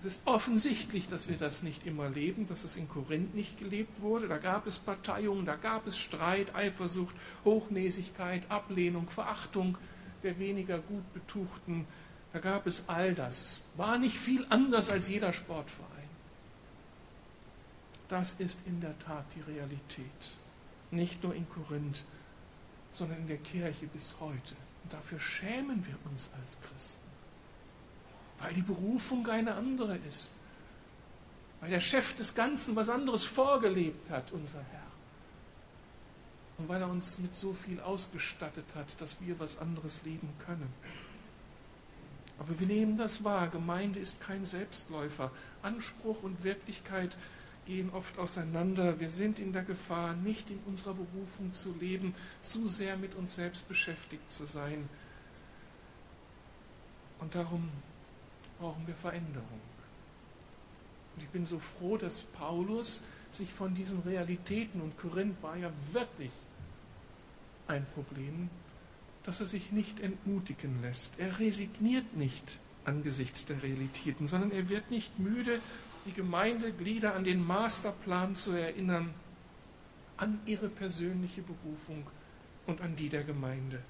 Es 0.00 0.06
ist 0.06 0.26
offensichtlich, 0.26 1.08
dass 1.08 1.28
wir 1.28 1.36
das 1.36 1.64
nicht 1.64 1.84
immer 1.84 2.08
leben, 2.08 2.46
dass 2.46 2.62
es 2.62 2.76
in 2.76 2.88
Korinth 2.88 3.34
nicht 3.34 3.58
gelebt 3.58 4.00
wurde. 4.00 4.28
Da 4.28 4.38
gab 4.38 4.68
es 4.68 4.78
Parteiungen, 4.78 5.44
da 5.44 5.56
gab 5.56 5.88
es 5.88 5.98
Streit, 5.98 6.54
Eifersucht, 6.54 7.16
Hochnäsigkeit, 7.44 8.48
Ablehnung, 8.48 9.08
Verachtung 9.10 9.76
der 10.22 10.38
weniger 10.38 10.78
gut 10.78 11.12
betuchten. 11.14 11.86
Da 12.32 12.38
gab 12.38 12.66
es 12.66 12.84
all 12.88 13.14
das. 13.14 13.60
War 13.76 13.98
nicht 13.98 14.16
viel 14.16 14.46
anders 14.50 14.90
als 14.90 15.08
jeder 15.08 15.32
Sportverein. 15.32 15.88
Das 18.08 18.34
ist 18.34 18.60
in 18.66 18.80
der 18.80 18.96
Tat 19.00 19.24
die 19.34 19.50
Realität. 19.50 20.32
Nicht 20.90 21.22
nur 21.22 21.34
in 21.34 21.48
Korinth, 21.48 22.04
sondern 22.92 23.18
in 23.18 23.26
der 23.26 23.36
Kirche 23.38 23.86
bis 23.86 24.16
heute. 24.20 24.54
Und 24.84 24.92
dafür 24.92 25.20
schämen 25.20 25.84
wir 25.86 25.96
uns 26.10 26.30
als 26.40 26.56
Christen 26.60 27.07
weil 28.40 28.54
die 28.54 28.62
Berufung 28.62 29.26
eine 29.26 29.54
andere 29.54 29.96
ist, 30.08 30.34
weil 31.60 31.70
der 31.70 31.80
Chef 31.80 32.14
des 32.14 32.34
Ganzen 32.34 32.76
was 32.76 32.88
anderes 32.88 33.24
vorgelebt 33.24 34.10
hat, 34.10 34.32
unser 34.32 34.58
Herr. 34.58 34.88
Und 36.58 36.68
weil 36.68 36.80
er 36.80 36.88
uns 36.88 37.18
mit 37.18 37.34
so 37.34 37.52
viel 37.52 37.80
ausgestattet 37.80 38.66
hat, 38.74 39.00
dass 39.00 39.20
wir 39.20 39.38
was 39.38 39.58
anderes 39.58 40.02
leben 40.04 40.28
können. 40.44 40.72
Aber 42.38 42.58
wir 42.58 42.66
nehmen 42.66 42.96
das 42.96 43.24
wahr. 43.24 43.48
Gemeinde 43.48 43.98
ist 43.98 44.20
kein 44.20 44.46
Selbstläufer. 44.46 45.30
Anspruch 45.62 46.22
und 46.22 46.44
Wirklichkeit 46.44 47.16
gehen 47.66 47.90
oft 47.90 48.18
auseinander. 48.18 48.98
Wir 49.00 49.08
sind 49.08 49.38
in 49.38 49.52
der 49.52 49.62
Gefahr, 49.62 50.14
nicht 50.14 50.50
in 50.50 50.58
unserer 50.66 50.94
Berufung 50.94 51.52
zu 51.52 51.74
leben, 51.78 52.14
zu 52.40 52.68
sehr 52.68 52.96
mit 52.96 53.14
uns 53.14 53.34
selbst 53.34 53.68
beschäftigt 53.68 54.30
zu 54.30 54.46
sein. 54.46 54.88
Und 57.20 57.34
darum 57.34 57.68
brauchen 58.58 58.86
wir 58.86 58.94
Veränderung. 58.94 59.60
Und 61.16 61.22
ich 61.22 61.28
bin 61.30 61.44
so 61.44 61.58
froh, 61.58 61.96
dass 61.96 62.20
Paulus 62.20 63.02
sich 63.30 63.52
von 63.52 63.74
diesen 63.74 64.00
Realitäten, 64.00 64.80
und 64.80 64.96
Korinth 64.98 65.42
war 65.42 65.56
ja 65.56 65.70
wirklich 65.92 66.30
ein 67.66 67.86
Problem, 67.94 68.48
dass 69.24 69.40
er 69.40 69.46
sich 69.46 69.72
nicht 69.72 70.00
entmutigen 70.00 70.80
lässt. 70.80 71.18
Er 71.18 71.38
resigniert 71.38 72.16
nicht 72.16 72.58
angesichts 72.84 73.44
der 73.44 73.62
Realitäten, 73.62 74.26
sondern 74.26 74.50
er 74.50 74.68
wird 74.68 74.90
nicht 74.90 75.18
müde, 75.18 75.60
die 76.06 76.12
Gemeindeglieder 76.12 77.14
an 77.14 77.24
den 77.24 77.46
Masterplan 77.46 78.34
zu 78.34 78.52
erinnern, 78.52 79.12
an 80.16 80.40
ihre 80.46 80.68
persönliche 80.68 81.42
Berufung 81.42 82.06
und 82.66 82.80
an 82.80 82.96
die 82.96 83.08
der 83.08 83.24
Gemeinde. 83.24 83.82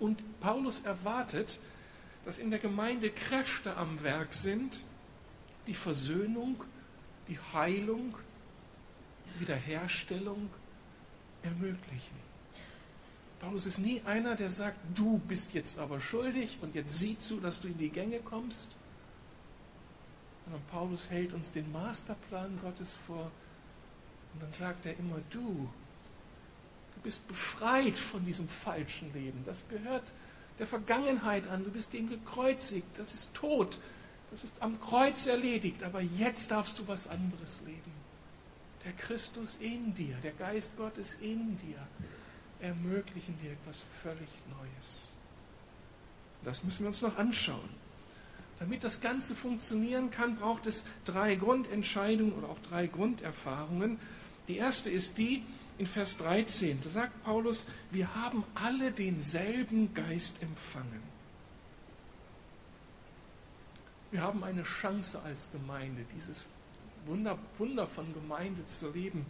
Und 0.00 0.22
Paulus 0.40 0.80
erwartet, 0.80 1.60
dass 2.24 2.38
in 2.38 2.50
der 2.50 2.58
Gemeinde 2.58 3.10
Kräfte 3.10 3.76
am 3.76 4.02
Werk 4.02 4.32
sind, 4.32 4.82
die 5.66 5.74
Versöhnung, 5.74 6.62
die 7.28 7.38
Heilung, 7.52 8.16
Wiederherstellung 9.38 10.50
ermöglichen. 11.42 12.24
Paulus 13.40 13.66
ist 13.66 13.78
nie 13.78 14.00
einer, 14.06 14.36
der 14.36 14.48
sagt, 14.48 14.78
du 14.94 15.18
bist 15.18 15.52
jetzt 15.52 15.78
aber 15.78 16.00
schuldig 16.00 16.58
und 16.62 16.74
jetzt 16.74 16.98
sieh 16.98 17.18
zu, 17.18 17.40
dass 17.40 17.60
du 17.60 17.68
in 17.68 17.76
die 17.76 17.90
Gänge 17.90 18.20
kommst. 18.20 18.76
Sondern 20.44 20.62
Paulus 20.70 21.10
hält 21.10 21.32
uns 21.34 21.52
den 21.52 21.70
Masterplan 21.72 22.58
Gottes 22.62 22.94
vor 23.06 23.30
und 24.32 24.42
dann 24.42 24.52
sagt 24.52 24.86
er 24.86 24.98
immer, 24.98 25.20
du, 25.30 25.68
du 26.94 27.00
bist 27.02 27.26
befreit 27.28 27.98
von 27.98 28.24
diesem 28.24 28.48
falschen 28.48 29.12
Leben. 29.12 29.42
Das 29.44 29.68
gehört 29.68 30.14
der 30.58 30.66
Vergangenheit 30.66 31.48
an. 31.48 31.64
Du 31.64 31.70
bist 31.70 31.94
ihm 31.94 32.08
gekreuzigt. 32.08 32.86
Das 32.96 33.14
ist 33.14 33.34
tot. 33.34 33.78
Das 34.30 34.44
ist 34.44 34.62
am 34.62 34.80
Kreuz 34.80 35.26
erledigt. 35.26 35.82
Aber 35.82 36.00
jetzt 36.00 36.50
darfst 36.50 36.78
du 36.78 36.88
was 36.88 37.08
anderes 37.08 37.60
leben. 37.66 37.92
Der 38.84 38.92
Christus 38.92 39.56
in 39.60 39.94
dir, 39.94 40.16
der 40.22 40.32
Geist 40.32 40.76
Gottes 40.76 41.14
in 41.20 41.58
dir 41.58 41.78
ermöglichen 42.60 43.38
dir 43.42 43.52
etwas 43.52 43.82
völlig 44.02 44.28
Neues. 44.58 45.08
Das 46.44 46.64
müssen 46.64 46.80
wir 46.80 46.88
uns 46.88 47.00
noch 47.00 47.16
anschauen. 47.16 47.68
Damit 48.58 48.84
das 48.84 49.00
Ganze 49.00 49.34
funktionieren 49.34 50.10
kann, 50.10 50.36
braucht 50.36 50.66
es 50.66 50.84
drei 51.04 51.34
Grundentscheidungen 51.34 52.34
oder 52.34 52.48
auch 52.48 52.58
drei 52.68 52.86
Grunderfahrungen. 52.86 53.98
Die 54.48 54.58
erste 54.58 54.90
ist 54.90 55.18
die 55.18 55.42
in 55.78 55.86
Vers 55.86 56.16
13. 56.18 56.80
Da 56.82 56.90
sagt 56.90 57.24
Paulus, 57.24 57.66
wir 57.90 58.14
haben 58.14 58.44
alle 58.54 58.92
denselben 58.92 59.92
Geist 59.94 60.42
empfangen. 60.42 61.02
Wir 64.10 64.22
haben 64.22 64.44
eine 64.44 64.62
Chance 64.62 65.20
als 65.22 65.50
Gemeinde, 65.50 66.04
dieses 66.16 66.48
Wunder, 67.06 67.38
Wunder 67.58 67.86
von 67.88 68.12
Gemeinde 68.14 68.64
zu 68.66 68.90
leben 68.92 69.26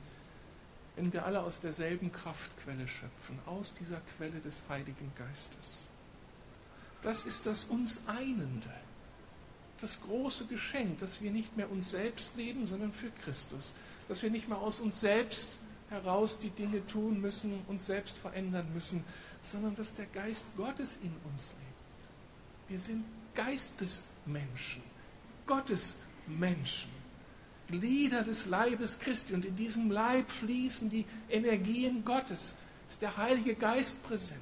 wenn 0.97 1.13
wir 1.13 1.25
alle 1.25 1.43
aus 1.43 1.61
derselben 1.61 2.13
Kraftquelle 2.13 2.87
schöpfen, 2.87 3.39
aus 3.47 3.75
dieser 3.75 4.01
Quelle 4.17 4.41
des 4.41 4.63
Heiligen 4.69 5.13
Geistes. 5.17 5.89
Das 7.03 7.25
ist 7.25 7.47
das 7.47 7.65
uns 7.65 8.07
Einende, 8.07 8.71
das 9.81 10.01
große 10.03 10.47
Geschenk, 10.47 10.99
dass 11.01 11.21
wir 11.21 11.31
nicht 11.31 11.57
mehr 11.57 11.71
uns 11.71 11.91
selbst 11.91 12.37
leben, 12.37 12.67
sondern 12.67 12.93
für 12.93 13.11
Christus, 13.23 13.75
dass 14.09 14.23
wir 14.23 14.31
nicht 14.31 14.49
mehr 14.49 14.59
aus 14.59 14.81
uns 14.81 15.01
selbst 15.01 15.59
heraus 15.95 16.39
die 16.39 16.51
Dinge 16.51 16.87
tun 16.87 17.21
müssen, 17.21 17.63
uns 17.69 17.87
selbst 17.87 18.19
verändern 18.19 18.67
müssen, 18.75 19.05
sondern 19.41 19.75
dass 19.77 19.95
der 19.95 20.07
Geist 20.07 20.49
Gottes 20.57 20.99
in 21.03 21.15
uns 21.33 21.53
lebt. 21.53 22.71
Wir 22.71 22.79
sind 22.79 23.05
Geistesmenschen, 23.35 24.83
Gottesmenschen. 25.47 26.91
Glieder 27.69 28.23
des 28.23 28.47
Leibes 28.47 28.99
Christi. 28.99 29.35
Und 29.35 29.45
in 29.45 29.57
diesem 29.57 29.91
Leib 29.91 30.31
fließen 30.31 30.91
die 30.91 31.07
Energien 31.31 32.05
Gottes. 32.05 32.57
Ist 32.89 33.03
der 33.03 33.17
Heilige 33.17 33.55
Geist 33.55 34.05
präsent. 34.07 34.41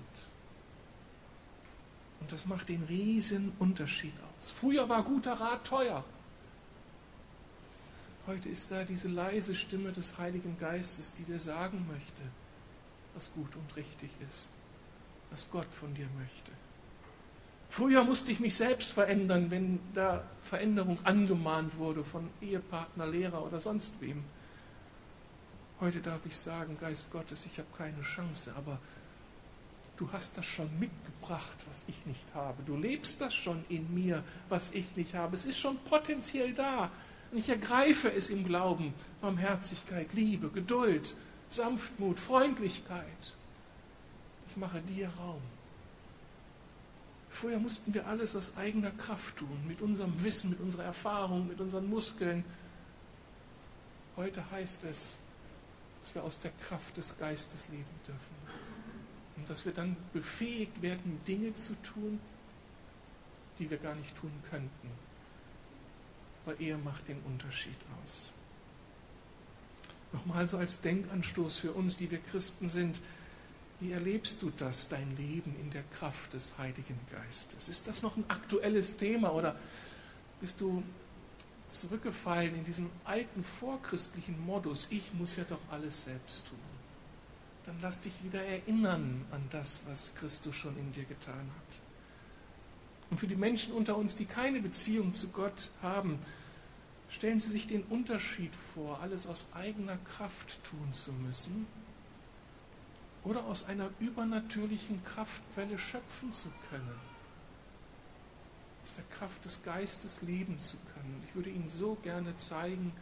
Und 2.20 2.32
das 2.32 2.46
macht 2.46 2.68
den 2.68 2.82
riesen 2.84 3.52
Unterschied 3.58 4.12
aus. 4.36 4.50
Früher 4.50 4.88
war 4.88 5.02
guter 5.02 5.34
Rat 5.34 5.64
teuer. 5.64 6.04
Heute 8.26 8.48
ist 8.48 8.70
da 8.70 8.85
diese 8.85 9.08
leise 9.08 9.54
Stimme 9.54 9.90
des 9.90 10.16
Heiligen 10.16 10.56
Geistes, 10.58 11.12
die 11.12 11.24
dir 11.24 11.40
sagen 11.40 11.85
möchte, 11.88 12.22
was 13.14 13.32
gut 13.32 13.56
und 13.56 13.76
richtig 13.76 14.11
ist, 14.28 14.50
was 15.30 15.50
Gott 15.50 15.66
von 15.72 15.92
dir 15.94 16.06
möchte. 16.16 16.52
Früher 17.68 18.04
musste 18.04 18.30
ich 18.30 18.38
mich 18.38 18.54
selbst 18.54 18.92
verändern, 18.92 19.50
wenn 19.50 19.80
da 19.92 20.22
Veränderung 20.42 20.98
angemahnt 21.04 21.78
wurde 21.78 22.04
von 22.04 22.28
Ehepartner, 22.40 23.08
Lehrer 23.08 23.44
oder 23.44 23.58
sonst 23.58 23.92
wem. 24.00 24.22
Heute 25.80 26.00
darf 26.00 26.20
ich 26.24 26.37
sagen, 26.37 26.76
Geist 26.78 27.11
Gottes, 27.11 27.44
ich 27.44 27.58
habe 27.58 27.68
keine 27.76 28.02
Chance, 28.02 28.52
aber 28.56 28.78
du 29.96 30.12
hast 30.12 30.38
das 30.38 30.46
schon 30.46 30.70
mitgebracht, 30.78 31.56
was 31.68 31.85
ich 31.88 32.06
nicht 32.06 32.35
habe. 32.35 32.62
Du 32.62 32.76
lebst 32.76 33.20
das 33.20 33.35
schon 33.35 33.64
in 33.68 33.92
mir, 33.92 34.22
was 34.48 34.72
ich 34.74 34.94
nicht 34.94 35.14
habe. 35.14 35.35
Es 35.35 35.44
ist 35.44 35.58
schon 35.58 35.76
potenziell 35.78 36.54
da. 36.54 36.88
Und 37.33 37.38
ich 37.38 37.49
ergreife 37.49 38.12
es 38.12 38.29
im 38.29 38.45
Glauben. 38.45 38.92
Barmherzigkeit, 39.23 40.12
Liebe, 40.12 40.51
Geduld, 40.51 41.16
Sanftmut, 41.49 42.18
Freundlichkeit. 42.18 43.33
Ich 44.49 44.57
mache 44.59 44.83
dir 44.83 45.09
Raum. 45.18 45.40
Früher 47.31 47.59
mussten 47.59 47.95
wir 47.95 48.07
alles 48.07 48.37
aus 48.37 48.59
eigener 48.59 48.90
Kraft 48.90 49.38
tun, 49.38 49.64
mit 49.66 49.81
unserem 49.81 50.23
Wissen, 50.23 50.51
mit 50.51 50.61
unserer 50.61 50.85
Erfahrung, 50.85 51.49
mit 51.49 51.59
unseren 51.59 51.88
Muskeln. 51.88 52.45
Heute 54.16 54.51
heißt 54.51 54.85
es, 54.85 55.16
dass 56.03 56.14
wir 56.14 56.23
aus 56.23 56.38
der 56.38 56.51
Kraft 56.68 56.99
des 56.99 57.16
Geistes 57.18 57.68
leben 57.71 57.87
dürfen. 58.07 58.37
Und 59.38 59.49
dass 59.49 59.64
wir 59.64 59.73
dann 59.73 59.97
befähigt 60.12 60.83
werden, 60.83 61.18
Dinge 61.27 61.55
zu 61.55 61.75
tun, 61.83 62.21
die 63.59 63.71
wir 63.71 63.79
gar 63.79 63.95
nicht 63.95 64.14
tun 64.18 64.33
könnten. 64.51 64.90
Aber 66.44 66.59
er 66.61 66.78
macht 66.78 67.09
den 67.09 67.20
Unterschied 67.20 67.76
aus. 68.02 68.33
Nochmal 70.12 70.48
so 70.48 70.59
als 70.59 70.81
Denkanstoß 70.81 71.59
für 71.59 71.72
uns, 71.72 71.96
die 71.96 72.11
wir 72.11 72.18
Christen 72.18 72.68
sind. 72.68 73.00
Wie 73.81 73.92
erlebst 73.92 74.42
du 74.42 74.52
das, 74.57 74.88
dein 74.88 75.16
Leben 75.16 75.57
in 75.61 75.70
der 75.70 75.83
Kraft 75.85 76.35
des 76.35 76.57
Heiligen 76.59 76.98
Geistes? 77.11 77.68
Ist 77.68 77.88
das 77.88 78.02
noch 78.02 78.16
ein 78.16 78.24
aktuelles 78.28 78.96
Thema 78.96 79.33
oder 79.33 79.57
bist 80.40 80.61
du 80.61 80.83
zurückgefallen 81.68 82.55
in 82.55 82.64
diesen 82.64 82.90
alten 83.05 83.42
vorchristlichen 83.42 84.38
Modus, 84.44 84.88
ich 84.90 85.12
muss 85.14 85.37
ja 85.37 85.44
doch 85.48 85.61
alles 85.70 86.05
selbst 86.05 86.46
tun? 86.46 86.59
Dann 87.64 87.76
lass 87.81 88.00
dich 88.00 88.12
wieder 88.22 88.44
erinnern 88.44 89.24
an 89.31 89.42
das, 89.50 89.81
was 89.88 90.14
Christus 90.14 90.55
schon 90.55 90.76
in 90.76 90.92
dir 90.92 91.05
getan 91.05 91.35
hat. 91.35 91.81
Und 93.12 93.18
für 93.18 93.27
die 93.27 93.37
Menschen 93.37 93.75
unter 93.75 93.98
uns, 93.98 94.16
die 94.16 94.25
keine 94.25 94.62
Beziehung 94.62 95.12
zu 95.12 95.29
Gott 95.33 95.68
haben, 95.83 96.18
stellen 97.11 97.38
Sie 97.40 97.51
sich 97.51 97.66
den 97.66 97.83
Unterschied 97.83 98.53
vor, 98.72 99.01
alles 99.03 99.27
aus 99.27 99.48
eigener 99.53 99.98
Kraft 100.16 100.64
tun 100.64 100.94
zu 100.94 101.12
müssen 101.12 101.66
oder 103.22 103.44
aus 103.44 103.66
einer 103.66 103.90
übernatürlichen 104.01 105.05
Kraftquelle 105.05 105.79
schöpfen 105.79 106.33
zu 106.33 106.48
können. 106.70 106.98
Aus 108.83 108.94
der 108.94 109.05
Kraft 109.18 109.44
des 109.44 109.62
Geistes 109.62 110.22
leben 110.22 110.59
zu 110.62 110.79
können. 110.94 111.22
Ich 111.29 111.35
würde 111.35 111.51
Ihnen 111.51 111.68
so 111.68 111.96
gerne 111.96 112.35
zeigen 112.38 112.94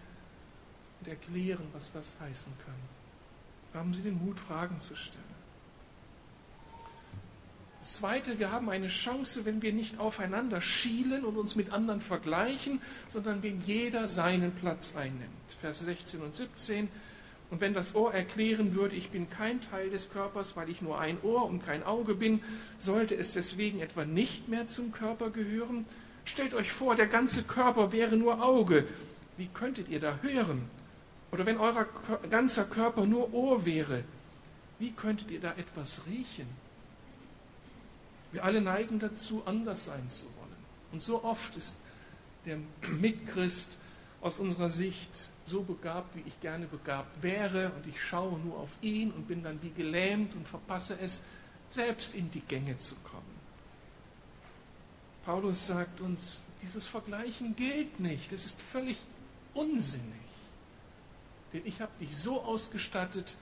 und 0.99 1.07
erklären, 1.07 1.69
was 1.73 1.93
das 1.93 2.17
heißen 2.19 2.53
kann. 2.67 3.81
Haben 3.81 3.95
Sie 3.95 4.03
den 4.03 4.19
Mut, 4.19 4.41
Fragen 4.41 4.81
zu 4.81 4.97
stellen. 4.97 5.30
Zweite, 7.83 8.39
wir 8.39 8.53
haben 8.53 8.69
eine 8.69 8.89
Chance, 8.89 9.47
wenn 9.47 9.63
wir 9.63 9.73
nicht 9.73 9.99
aufeinander 9.99 10.61
schielen 10.61 11.25
und 11.25 11.39
uns 11.39 11.57
mit 11.57 11.73
anderen 11.73 12.01
vergleichen, 12.01 12.81
sondern 13.09 13.43
wenn 13.43 13.63
jeder 13.63 14.07
seinen 14.07 14.53
Platz 14.53 14.95
einnimmt. 14.97 15.31
Vers 15.61 15.81
16 15.81 16.21
und 16.21 16.37
17. 16.37 16.89
Und 17.51 17.61
wenn 17.61 17.73
das 17.73 17.95
Ohr 17.95 18.13
erklären 18.13 18.75
würde, 18.75 18.97
ich 18.97 19.09
bin 19.11 19.31
kein 19.31 19.61
Teil 19.63 19.89
des 19.89 20.11
Körpers, 20.11 20.57
weil 20.57 20.69
ich 20.69 20.83
nur 20.83 21.01
ein 21.01 21.19
Ohr 21.23 21.47
und 21.47 21.65
kein 21.65 21.83
Auge 21.83 22.15
bin, 22.15 22.43
sollte 22.79 23.17
es 23.17 23.33
deswegen 23.33 23.81
etwa 23.81 24.05
nicht 24.05 24.49
mehr 24.49 24.69
zum 24.69 24.93
Körper 24.93 25.31
gehören? 25.31 25.87
Stellt 26.27 26.53
euch 26.53 26.71
vor, 26.71 26.95
der 26.95 27.07
ganze 27.07 27.43
Körper 27.43 27.93
wäre 27.93 28.17
nur 28.17 28.43
Auge. 28.45 28.87
Wie 29.39 29.49
könntet 29.49 29.89
ihr 29.89 30.01
da 30.01 30.19
hören? 30.21 30.69
Oder 31.33 31.47
wenn 31.47 31.57
euer 31.57 31.87
ganzer 32.29 32.65
Körper 32.65 33.07
nur 33.07 33.33
Ohr 33.33 33.65
wäre, 33.65 34.05
wie 34.79 34.93
könntet 34.93 35.31
ihr 35.31 35.41
da 35.41 35.53
etwas 35.57 36.03
riechen? 36.07 36.47
Wir 38.33 38.45
alle 38.45 38.61
neigen 38.61 38.99
dazu, 38.99 39.43
anders 39.45 39.87
sein 39.87 40.09
zu 40.11 40.25
wollen. 40.25 40.51
Und 40.93 41.03
so 41.03 41.25
oft 41.25 41.57
ist 41.57 41.79
der 42.47 42.59
Mitchrist 42.89 43.79
aus 44.21 44.39
unserer 44.39 44.71
Sicht 44.71 45.31
so 45.47 45.63
begabt, 45.63 46.15
wie 46.17 46.23
ich 46.27 46.41
gerne 46.41 46.67
begabt 46.67 47.23
wäre, 47.23 47.73
und 47.73 47.87
ich 47.87 48.03
schaue 48.03 48.39
nur 48.39 48.59
auf 48.59 48.71
ihn 48.83 49.11
und 49.11 49.27
bin 49.27 49.43
dann 49.43 49.61
wie 49.63 49.71
gelähmt 49.71 50.35
und 50.35 50.47
verpasse 50.47 50.99
es, 51.01 51.23
selbst 51.69 52.15
in 52.15 52.31
die 52.31 52.41
Gänge 52.41 52.79
zu 52.79 52.95
kommen. 52.97 53.41
Paulus 55.25 55.67
sagt 55.67 56.01
uns, 56.01 56.41
dieses 56.63 56.87
Vergleichen 56.87 57.57
gilt 57.57 58.01
nicht, 58.01 58.33
es 58.33 58.47
ist 58.47 58.61
völlig 58.61 58.99
unsinnig. 59.55 60.05
Denn 61.53 61.63
ich 61.65 61.81
habe 61.81 61.93
dich 61.99 62.17
so 62.17 62.43
ausgestattet, 62.43 63.37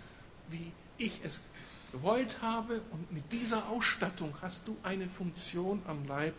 wie 0.49 0.73
ich 0.97 1.21
es 1.25 1.43
gewollt 1.99 2.39
habe, 2.43 2.81
und 2.91 3.13
mit 3.13 3.33
dieser 3.33 3.69
Ausstattung 3.69 4.35
hast 4.41 4.69
du 4.69 4.77
eine 4.83 5.09
Funktion 5.09 5.83
am 5.87 6.07
Leib 6.07 6.35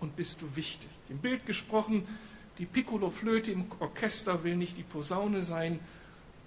und 0.00 0.16
bist 0.16 0.42
du 0.42 0.56
wichtig. 0.56 0.88
Im 1.08 1.18
Bild 1.18 1.46
gesprochen, 1.46 2.06
die 2.58 2.66
Piccolo-Flöte 2.66 3.50
im 3.52 3.66
Orchester 3.80 4.42
will 4.44 4.56
nicht 4.56 4.76
die 4.76 4.82
Posaune 4.82 5.42
sein 5.42 5.78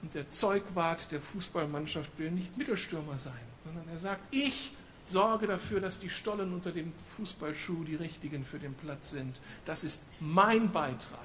und 0.02 0.14
der 0.14 0.30
Zeugwart 0.30 1.12
der 1.12 1.22
Fußballmannschaft 1.22 2.18
will 2.18 2.32
nicht 2.32 2.58
Mittelstürmer 2.58 3.18
sein, 3.18 3.34
sondern 3.66 3.88
er 3.90 4.00
sagt, 4.00 4.22
ich 4.32 4.72
sorge 5.04 5.48
dafür, 5.48 5.80
dass 5.80 6.00
die 6.00 6.10
Stollen 6.10 6.54
unter 6.54 6.72
dem 6.72 6.94
Fußballschuh 7.18 7.84
die 7.84 7.96
richtigen 7.96 8.46
für 8.46 8.60
den 8.60 8.74
Platz 8.74 9.12
sind. 9.12 9.40
Das 9.66 9.84
ist 9.84 10.04
mein 10.20 10.72
Beitrag. 10.72 11.20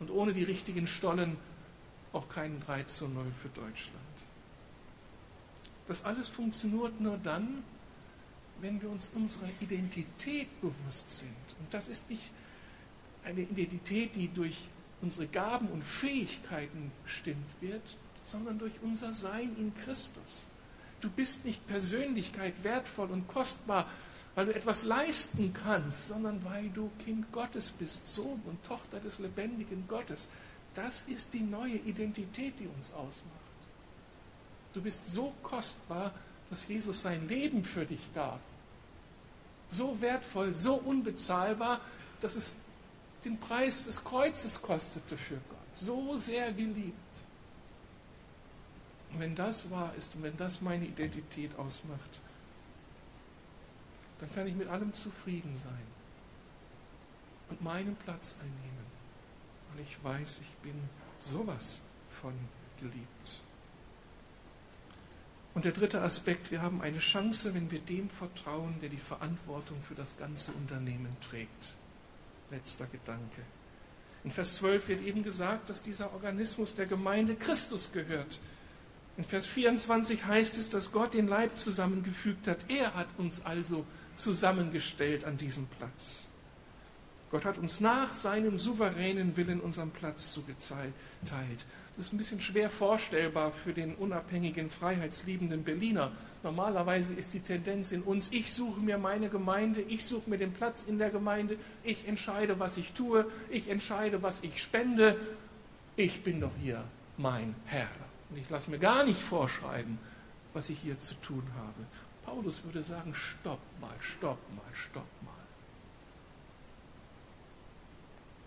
Und 0.00 0.10
ohne 0.10 0.32
die 0.32 0.44
richtigen 0.44 0.86
Stollen 0.86 1.36
auch 2.12 2.28
kein 2.28 2.60
3 2.60 2.84
zu 2.84 3.08
0 3.08 3.24
für 3.42 3.48
Deutschland. 3.48 4.07
Das 5.88 6.04
alles 6.04 6.28
funktioniert 6.28 7.00
nur 7.00 7.16
dann, 7.18 7.64
wenn 8.60 8.80
wir 8.80 8.90
uns 8.90 9.10
unserer 9.14 9.48
Identität 9.60 10.48
bewusst 10.60 11.18
sind. 11.18 11.30
Und 11.58 11.72
das 11.72 11.88
ist 11.88 12.10
nicht 12.10 12.30
eine 13.24 13.40
Identität, 13.40 14.14
die 14.14 14.28
durch 14.28 14.68
unsere 15.00 15.26
Gaben 15.26 15.68
und 15.68 15.82
Fähigkeiten 15.82 16.92
bestimmt 17.04 17.46
wird, 17.60 17.82
sondern 18.24 18.58
durch 18.58 18.74
unser 18.82 19.12
Sein 19.12 19.56
in 19.58 19.72
Christus. 19.74 20.48
Du 21.00 21.08
bist 21.08 21.44
nicht 21.44 21.66
Persönlichkeit 21.68 22.64
wertvoll 22.64 23.10
und 23.10 23.28
kostbar, 23.28 23.88
weil 24.34 24.46
du 24.46 24.54
etwas 24.54 24.84
leisten 24.84 25.54
kannst, 25.54 26.08
sondern 26.08 26.44
weil 26.44 26.68
du 26.70 26.90
Kind 27.04 27.32
Gottes 27.32 27.70
bist, 27.70 28.06
Sohn 28.12 28.42
und 28.44 28.62
Tochter 28.64 29.00
des 29.00 29.18
lebendigen 29.20 29.86
Gottes. 29.88 30.28
Das 30.74 31.02
ist 31.02 31.32
die 31.32 31.40
neue 31.40 31.76
Identität, 31.76 32.54
die 32.58 32.66
uns 32.66 32.92
ausmacht. 32.92 33.47
Du 34.72 34.82
bist 34.82 35.08
so 35.08 35.32
kostbar, 35.42 36.12
dass 36.50 36.66
Jesus 36.66 37.02
sein 37.02 37.28
Leben 37.28 37.64
für 37.64 37.84
dich 37.84 38.00
gab. 38.14 38.40
So 39.70 40.00
wertvoll, 40.00 40.54
so 40.54 40.74
unbezahlbar, 40.74 41.80
dass 42.20 42.36
es 42.36 42.56
den 43.24 43.38
Preis 43.38 43.84
des 43.84 44.04
Kreuzes 44.04 44.62
kostete 44.62 45.16
für 45.16 45.34
Gott. 45.34 45.58
So 45.72 46.16
sehr 46.16 46.52
geliebt. 46.52 46.94
Und 49.10 49.20
wenn 49.20 49.34
das 49.34 49.70
wahr 49.70 49.94
ist 49.96 50.14
und 50.14 50.22
wenn 50.22 50.36
das 50.36 50.60
meine 50.60 50.84
Identität 50.84 51.56
ausmacht, 51.58 52.20
dann 54.20 54.32
kann 54.34 54.46
ich 54.46 54.54
mit 54.54 54.68
allem 54.68 54.92
zufrieden 54.94 55.54
sein 55.56 55.86
und 57.50 57.62
meinen 57.62 57.96
Platz 57.96 58.36
einnehmen. 58.40 58.86
Und 59.72 59.80
ich 59.80 60.02
weiß, 60.02 60.40
ich 60.40 60.56
bin 60.58 60.74
sowas 61.18 61.82
von 62.20 62.34
geliebt. 62.78 63.40
Und 65.54 65.64
der 65.64 65.72
dritte 65.72 66.02
Aspekt, 66.02 66.50
wir 66.50 66.62
haben 66.62 66.82
eine 66.82 66.98
Chance, 66.98 67.54
wenn 67.54 67.70
wir 67.70 67.80
dem 67.80 68.08
vertrauen, 68.10 68.76
der 68.80 68.88
die 68.88 68.96
Verantwortung 68.96 69.82
für 69.82 69.94
das 69.94 70.16
ganze 70.16 70.52
Unternehmen 70.52 71.16
trägt. 71.20 71.74
Letzter 72.50 72.86
Gedanke. 72.86 73.42
In 74.24 74.30
Vers 74.30 74.56
12 74.56 74.88
wird 74.88 75.02
eben 75.02 75.22
gesagt, 75.22 75.70
dass 75.70 75.82
dieser 75.82 76.12
Organismus 76.12 76.74
der 76.74 76.86
Gemeinde 76.86 77.34
Christus 77.34 77.92
gehört. 77.92 78.40
In 79.16 79.24
Vers 79.24 79.46
24 79.46 80.24
heißt 80.26 80.58
es, 80.58 80.70
dass 80.70 80.92
Gott 80.92 81.14
den 81.14 81.26
Leib 81.26 81.58
zusammengefügt 81.58 82.46
hat. 82.46 82.58
Er 82.68 82.94
hat 82.94 83.08
uns 83.18 83.44
also 83.44 83.84
zusammengestellt 84.14 85.24
an 85.24 85.36
diesem 85.36 85.66
Platz. 85.66 86.27
Gott 87.30 87.44
hat 87.44 87.58
uns 87.58 87.80
nach 87.80 88.14
seinem 88.14 88.58
souveränen 88.58 89.36
Willen 89.36 89.60
unseren 89.60 89.90
Platz 89.90 90.32
zugeteilt. 90.32 90.94
Das 91.96 92.06
ist 92.06 92.12
ein 92.12 92.16
bisschen 92.16 92.40
schwer 92.40 92.70
vorstellbar 92.70 93.52
für 93.52 93.74
den 93.74 93.94
unabhängigen, 93.96 94.70
freiheitsliebenden 94.70 95.62
Berliner. 95.64 96.12
Normalerweise 96.42 97.12
ist 97.12 97.34
die 97.34 97.40
Tendenz 97.40 97.92
in 97.92 98.02
uns, 98.02 98.30
ich 98.32 98.52
suche 98.54 98.80
mir 98.80 98.96
meine 98.96 99.28
Gemeinde, 99.28 99.80
ich 99.82 100.06
suche 100.06 100.30
mir 100.30 100.38
den 100.38 100.52
Platz 100.52 100.84
in 100.84 100.98
der 100.98 101.10
Gemeinde, 101.10 101.56
ich 101.82 102.06
entscheide, 102.08 102.58
was 102.60 102.76
ich 102.76 102.92
tue, 102.92 103.26
ich 103.50 103.68
entscheide, 103.68 104.22
was 104.22 104.42
ich 104.42 104.62
spende. 104.62 105.16
Ich 105.96 106.22
bin 106.22 106.40
doch 106.40 106.52
hier 106.62 106.84
mein 107.16 107.54
Herr. 107.66 107.88
Und 108.30 108.38
ich 108.38 108.48
lasse 108.48 108.70
mir 108.70 108.78
gar 108.78 109.04
nicht 109.04 109.20
vorschreiben, 109.20 109.98
was 110.54 110.70
ich 110.70 110.78
hier 110.78 110.98
zu 110.98 111.14
tun 111.16 111.42
habe. 111.56 111.86
Paulus 112.24 112.62
würde 112.64 112.82
sagen, 112.82 113.14
stopp 113.14 113.60
mal, 113.80 113.96
stopp 114.00 114.38
mal, 114.54 114.74
stopp 114.74 115.08
mal. 115.24 115.37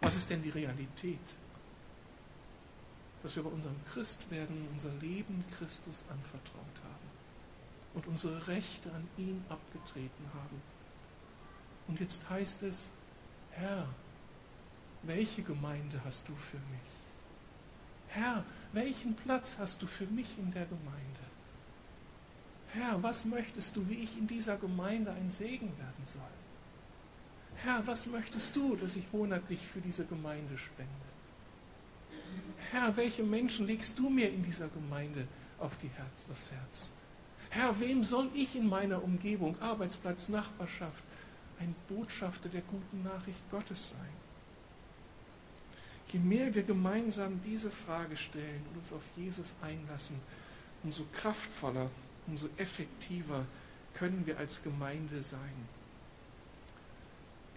Was 0.02 0.16
ist 0.16 0.30
denn 0.30 0.42
die 0.42 0.50
Realität? 0.50 1.20
Dass 3.24 3.36
wir 3.36 3.44
bei 3.44 3.50
unserem 3.50 3.76
Christwerden 3.94 4.68
unser 4.74 4.92
Leben 4.96 5.44
Christus 5.58 6.04
anvertraut 6.10 6.84
haben 6.84 7.12
und 7.94 8.08
unsere 8.08 8.48
Rechte 8.48 8.92
an 8.92 9.08
ihn 9.18 9.46
abgetreten 9.48 10.26
haben. 10.34 10.62
Und 11.88 12.00
jetzt 12.00 12.30
heißt 12.30 12.64
es, 12.64 12.90
Herr, 13.52 13.88
welche 15.04 15.44
Gemeinde 15.44 16.02
hast 16.04 16.28
du 16.28 16.36
für 16.36 16.58
mich? 16.58 16.92
Herr, 18.08 18.44
welchen 18.74 19.16
Platz 19.16 19.58
hast 19.60 19.82
du 19.82 19.88
für 19.88 20.08
mich 20.08 20.38
in 20.38 20.52
der 20.52 20.66
Gemeinde? 20.66 21.20
Herr, 22.70 23.02
was 23.04 23.26
möchtest 23.26 23.76
du, 23.76 23.88
wie 23.90 23.96
ich 23.96 24.18
in 24.18 24.28
dieser 24.28 24.58
Gemeinde 24.58 25.12
ein 25.12 25.30
Segen 25.30 25.78
werden 25.78 26.06
soll? 26.06 26.22
Herr, 27.64 27.86
was 27.86 28.08
möchtest 28.08 28.56
du, 28.56 28.76
dass 28.76 28.96
ich 28.96 29.14
monatlich 29.14 29.60
für 29.60 29.82
diese 29.82 30.06
Gemeinde 30.06 30.58
spende? 30.58 30.92
Herr, 32.72 32.98
welche 32.98 33.24
Menschen 33.24 33.68
legst 33.68 34.00
du 34.00 34.10
mir 34.10 34.32
in 34.32 34.42
dieser 34.42 34.68
Gemeinde 34.70 35.28
auf 35.60 35.78
die 35.78 35.90
Herz, 35.90 36.26
das 36.28 36.52
Herz? 36.52 36.90
Herr, 37.50 37.80
wem 37.80 38.04
soll 38.04 38.30
ich 38.34 38.56
in 38.56 38.68
meiner 38.68 39.04
Umgebung, 39.04 39.62
Arbeitsplatz, 39.62 40.30
Nachbarschaft, 40.30 41.04
ein 41.60 41.76
Botschafter 41.88 42.50
der 42.50 42.62
guten 42.62 43.04
Nachricht 43.04 43.48
Gottes 43.52 43.90
sein? 43.90 44.14
Je 46.12 46.20
mehr 46.20 46.56
wir 46.56 46.64
gemeinsam 46.64 47.42
diese 47.44 47.70
Frage 47.70 48.18
stellen 48.18 48.64
und 48.72 48.80
uns 48.80 48.92
auf 48.92 49.04
Jesus 49.16 49.54
einlassen, 49.62 50.20
umso 50.84 51.06
kraftvoller, 51.14 51.92
umso 52.26 52.48
effektiver 52.58 53.46
können 53.94 54.26
wir 54.26 54.40
als 54.40 54.64
Gemeinde 54.64 55.22
sein 55.22 55.81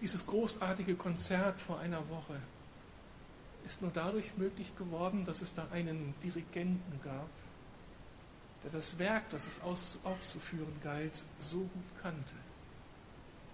dieses 0.01 0.25
großartige 0.25 0.95
Konzert 0.95 1.59
vor 1.59 1.79
einer 1.79 2.07
Woche 2.09 2.39
ist 3.65 3.81
nur 3.81 3.91
dadurch 3.91 4.37
möglich 4.37 4.75
geworden, 4.77 5.25
dass 5.25 5.41
es 5.41 5.53
da 5.53 5.67
einen 5.71 6.13
Dirigenten 6.21 6.99
gab, 7.03 7.29
der 8.63 8.71
das 8.71 8.99
Werk, 8.99 9.29
das 9.29 9.47
es 9.47 9.61
auszuführen 9.61 10.73
galt, 10.83 11.25
so 11.39 11.59
gut 11.59 12.01
kannte 12.01 12.35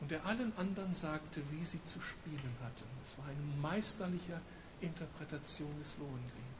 und 0.02 0.10
der 0.10 0.26
allen 0.26 0.52
anderen 0.58 0.94
sagte, 0.94 1.42
wie 1.52 1.64
sie 1.64 1.82
zu 1.84 2.02
spielen 2.02 2.56
hatten. 2.64 2.90
Es 3.04 3.18
war 3.20 3.26
eine 3.26 3.62
meisterliche 3.62 4.42
Interpretation 4.82 5.70
des 5.80 5.96
Lohengrin. 6.00 6.52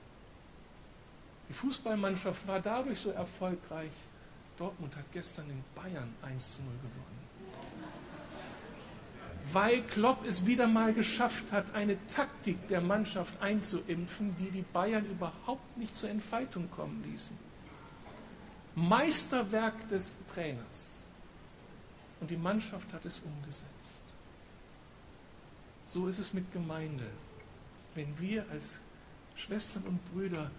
Die 1.50 1.54
Fußballmannschaft 1.54 2.48
war 2.48 2.60
dadurch 2.60 3.00
so 3.00 3.10
erfolgreich. 3.10 3.92
Dortmund 4.58 4.96
hat 4.96 5.12
gestern 5.12 5.50
in 5.50 5.64
Bayern 5.76 6.14
1 6.22 6.56
zu 6.56 6.62
0 6.62 6.72
gewonnen 6.84 7.21
weil 9.52 9.82
Klopp 9.84 10.26
es 10.26 10.46
wieder 10.46 10.68
mal 10.68 10.94
geschafft 10.94 11.52
hat, 11.52 11.74
eine 11.74 11.98
Taktik 12.08 12.68
der 12.68 12.82
Mannschaft 12.82 13.42
einzuimpfen, 13.42 14.36
die 14.38 14.52
die 14.52 14.62
Bayern 14.62 15.06
überhaupt 15.06 15.78
nicht 15.78 15.96
zur 15.96 16.10
Entfaltung 16.10 16.70
kommen 16.72 17.04
ließen. 17.12 17.38
Meisterwerk 18.76 19.90
des 19.90 20.16
Trainers. 20.34 21.06
Und 22.20 22.30
die 22.30 22.38
Mannschaft 22.38 22.94
hat 22.94 23.04
es 23.06 23.20
umgesetzt. 23.20 24.04
So 25.88 26.08
ist 26.08 26.20
es 26.20 26.34
mit 26.34 26.52
Gemeinde. 26.54 27.08
Wenn 27.96 28.18
wir 28.20 28.46
als 28.50 28.80
Schwestern 29.36 29.84
und 29.84 30.14
Brüder 30.14 30.50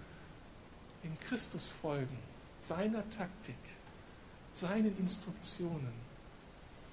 dem 1.04 1.18
Christus 1.20 1.68
folgen, 1.80 2.18
seiner 2.60 3.08
Taktik, 3.10 3.56
seinen 4.54 4.96
Instruktionen, 4.98 6.01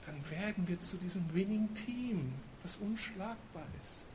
dann 0.09 0.31
werden 0.31 0.67
wir 0.67 0.79
zu 0.79 0.97
diesem 0.97 1.23
Winning 1.33 1.71
Team, 1.75 2.33
das 2.63 2.77
unschlagbar 2.77 3.65
ist. 3.79 4.07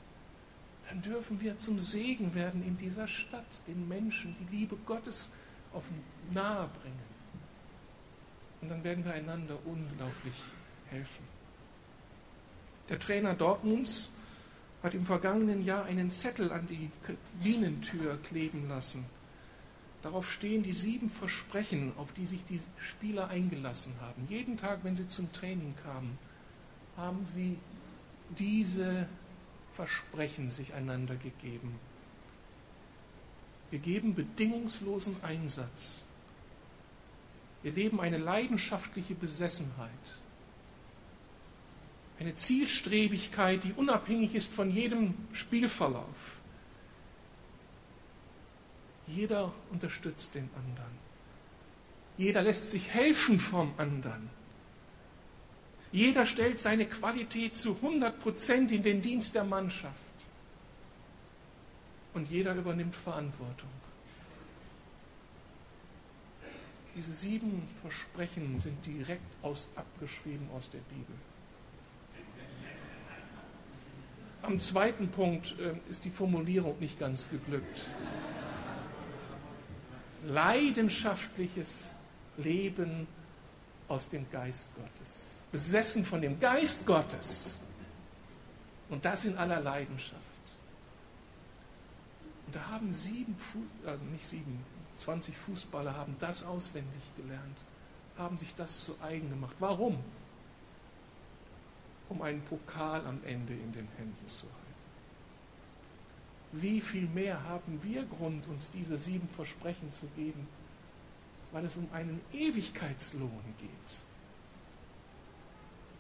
Dann 0.89 1.01
dürfen 1.03 1.41
wir 1.41 1.57
zum 1.59 1.79
Segen 1.79 2.35
werden 2.35 2.67
in 2.67 2.77
dieser 2.77 3.07
Stadt, 3.07 3.47
den 3.69 3.87
Menschen 3.89 4.35
die 4.41 4.57
Liebe 4.57 4.77
Gottes 4.85 5.31
auf 5.73 5.85
nahe 6.33 6.69
bringen. 6.81 7.15
Und 8.61 8.71
dann 8.71 8.83
werden 8.83 9.05
wir 9.05 9.15
einander 9.15 9.57
unglaublich 9.65 10.35
helfen. 10.91 11.25
Der 12.89 12.99
Trainer 12.99 13.35
Dortmunds 13.35 14.11
hat 14.83 14.95
im 14.95 15.07
vergangenen 15.07 15.65
Jahr 15.65 15.85
einen 15.85 16.11
Zettel 16.11 16.53
an 16.53 16.67
die 16.67 16.91
Kabinentür 17.03 18.19
kleben 18.23 18.69
lassen. 18.69 19.05
Darauf 20.05 20.31
stehen 20.31 20.63
die 20.63 20.75
sieben 20.75 21.09
Versprechen, 21.09 21.95
auf 21.97 22.13
die 22.13 22.27
sich 22.27 22.45
die 22.45 22.61
Spieler 22.77 23.29
eingelassen 23.29 23.95
haben. 24.03 24.27
Jeden 24.29 24.59
Tag, 24.59 24.81
wenn 24.85 24.95
sie 24.95 25.09
zum 25.09 25.33
Training 25.33 25.75
kamen, 25.83 26.19
haben 26.95 27.27
sie 27.35 27.57
diese 28.39 29.09
Versprechen 29.73 30.51
sich 30.51 30.75
einander 30.75 31.17
gegeben. 31.17 31.81
Wir 33.71 33.79
geben 33.79 34.15
bedingungslosen 34.15 35.17
Einsatz. 35.23 36.05
Wir 37.63 37.73
leben 37.73 37.99
eine 37.99 38.19
leidenschaftliche 38.19 39.15
Besessenheit. 39.15 39.89
Eine 42.21 42.35
Zielstrebigkeit, 42.35 43.65
die 43.65 43.73
unabhängig 43.73 44.35
ist 44.35 44.53
von 44.53 44.71
jedem 44.71 45.15
Spielverlauf. 45.33 46.37
Jeder 49.07 49.53
unterstützt 49.71 50.35
den 50.35 50.49
anderen. 50.57 51.05
Jeder 52.17 52.43
lässt 52.43 52.71
sich 52.71 52.89
helfen 52.89 53.39
vom 53.41 53.75
anderen. 53.77 54.31
Jeder 55.93 56.27
stellt 56.27 56.59
seine 56.59 56.87
Qualität 56.87 57.57
zu 57.57 57.77
100 57.77 58.19
Prozent 58.19 58.73
in 58.73 58.83
den 58.83 59.01
Dienst 59.01 59.35
der 59.35 59.45
Mannschaft. 59.45 59.95
Und 62.15 62.31
jeder 62.31 62.55
übernimmt 62.55 62.95
Verantwortung. 62.95 63.69
Diese 66.97 67.13
sieben 67.13 67.69
Versprechen 67.83 68.59
sind 68.61 68.85
direkt 68.87 69.37
aus, 69.43 69.69
abgeschrieben 69.75 70.49
aus 70.55 70.71
der 70.71 70.79
Bibel. 70.79 71.17
Am 74.43 74.61
zweiten 74.61 75.09
Punkt 75.09 75.57
äh, 75.59 75.75
ist 75.91 76.05
die 76.05 76.11
Formulierung 76.11 76.79
nicht 76.79 76.99
ganz 76.99 77.29
geglückt. 77.31 77.83
Leidenschaftliches 80.27 81.95
Leben 82.37 83.07
aus 83.89 84.09
dem 84.09 84.31
Geist 84.31 84.69
Gottes. 84.75 85.43
Besessen 85.53 86.05
von 86.05 86.21
dem 86.21 86.41
Geist 86.41 86.87
Gottes. 86.87 87.59
Und 88.89 89.05
das 89.05 89.25
in 89.25 89.37
aller 89.37 89.61
Leidenschaft. 89.61 90.21
Und 92.47 92.57
da 92.57 92.67
haben 92.69 92.93
sieben, 92.93 93.37
also 93.87 94.05
nicht 94.05 94.27
sieben, 94.27 94.65
20 94.99 95.37
Fußballer 95.37 95.95
haben 95.95 96.17
das 96.19 96.45
auswendig 96.45 97.03
gelernt, 97.17 97.59
haben 98.17 98.39
sich 98.39 98.55
das 98.55 98.85
zu 98.85 98.95
eigen 99.03 99.29
gemacht. 99.31 99.57
Warum? 99.59 99.99
Um 102.09 102.23
einen 102.23 102.43
Pokal 102.43 103.05
am 103.07 103.21
Ende 103.25 103.55
in 103.55 103.73
den 103.73 103.89
Händen 103.97 104.29
zu 104.29 104.45
halten. 104.45 104.64
Wie 106.57 106.81
viel 106.81 107.09
mehr 107.09 107.43
haben 107.45 107.83
wir 107.83 108.05
Grund, 108.05 108.47
uns 108.47 108.71
diese 108.71 108.97
sieben 108.97 109.29
Versprechen 109.31 109.91
zu 109.91 110.07
geben, 110.15 110.47
weil 111.51 111.65
es 111.65 111.77
um 111.77 111.89
einen 111.93 112.21
Ewigkeitslohn 112.33 113.43
geht. 113.59 114.01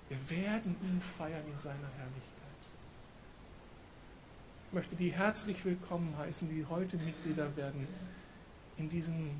Wir 0.08 0.30
werden 0.30 0.76
ihn 0.82 1.00
feiern 1.18 1.42
in 1.50 1.58
seiner 1.58 1.90
Herrlichkeit. 1.96 2.30
Ich 4.68 4.72
möchte 4.74 4.94
die 4.94 5.12
herzlich 5.12 5.64
willkommen 5.64 6.14
heißen, 6.18 6.48
die 6.48 6.64
heute 6.66 6.98
Mitglieder 6.98 7.56
werden 7.56 7.88
in 8.76 8.88
diesem 8.88 9.30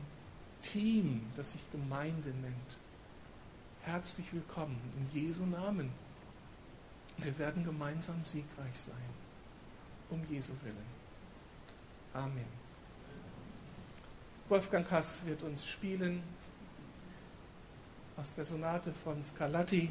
Team, 0.62 1.22
das 1.36 1.52
sich 1.52 1.70
Gemeinde 1.70 2.30
nennt. 2.30 2.76
Herzlich 3.82 4.32
willkommen 4.32 4.80
in 4.96 5.20
Jesu 5.20 5.46
Namen. 5.46 5.90
Wir 7.18 7.38
werden 7.38 7.64
gemeinsam 7.64 8.24
siegreich 8.24 8.74
sein, 8.74 9.10
um 10.10 10.20
Jesu 10.28 10.54
willen. 10.64 11.03
Amen. 12.14 12.46
Wolfgang 14.48 14.88
Hass 14.88 15.20
wird 15.26 15.42
uns 15.42 15.66
spielen 15.66 16.22
aus 18.16 18.34
der 18.36 18.44
Sonate 18.44 18.92
von 18.92 19.20
Scarlatti. 19.22 19.90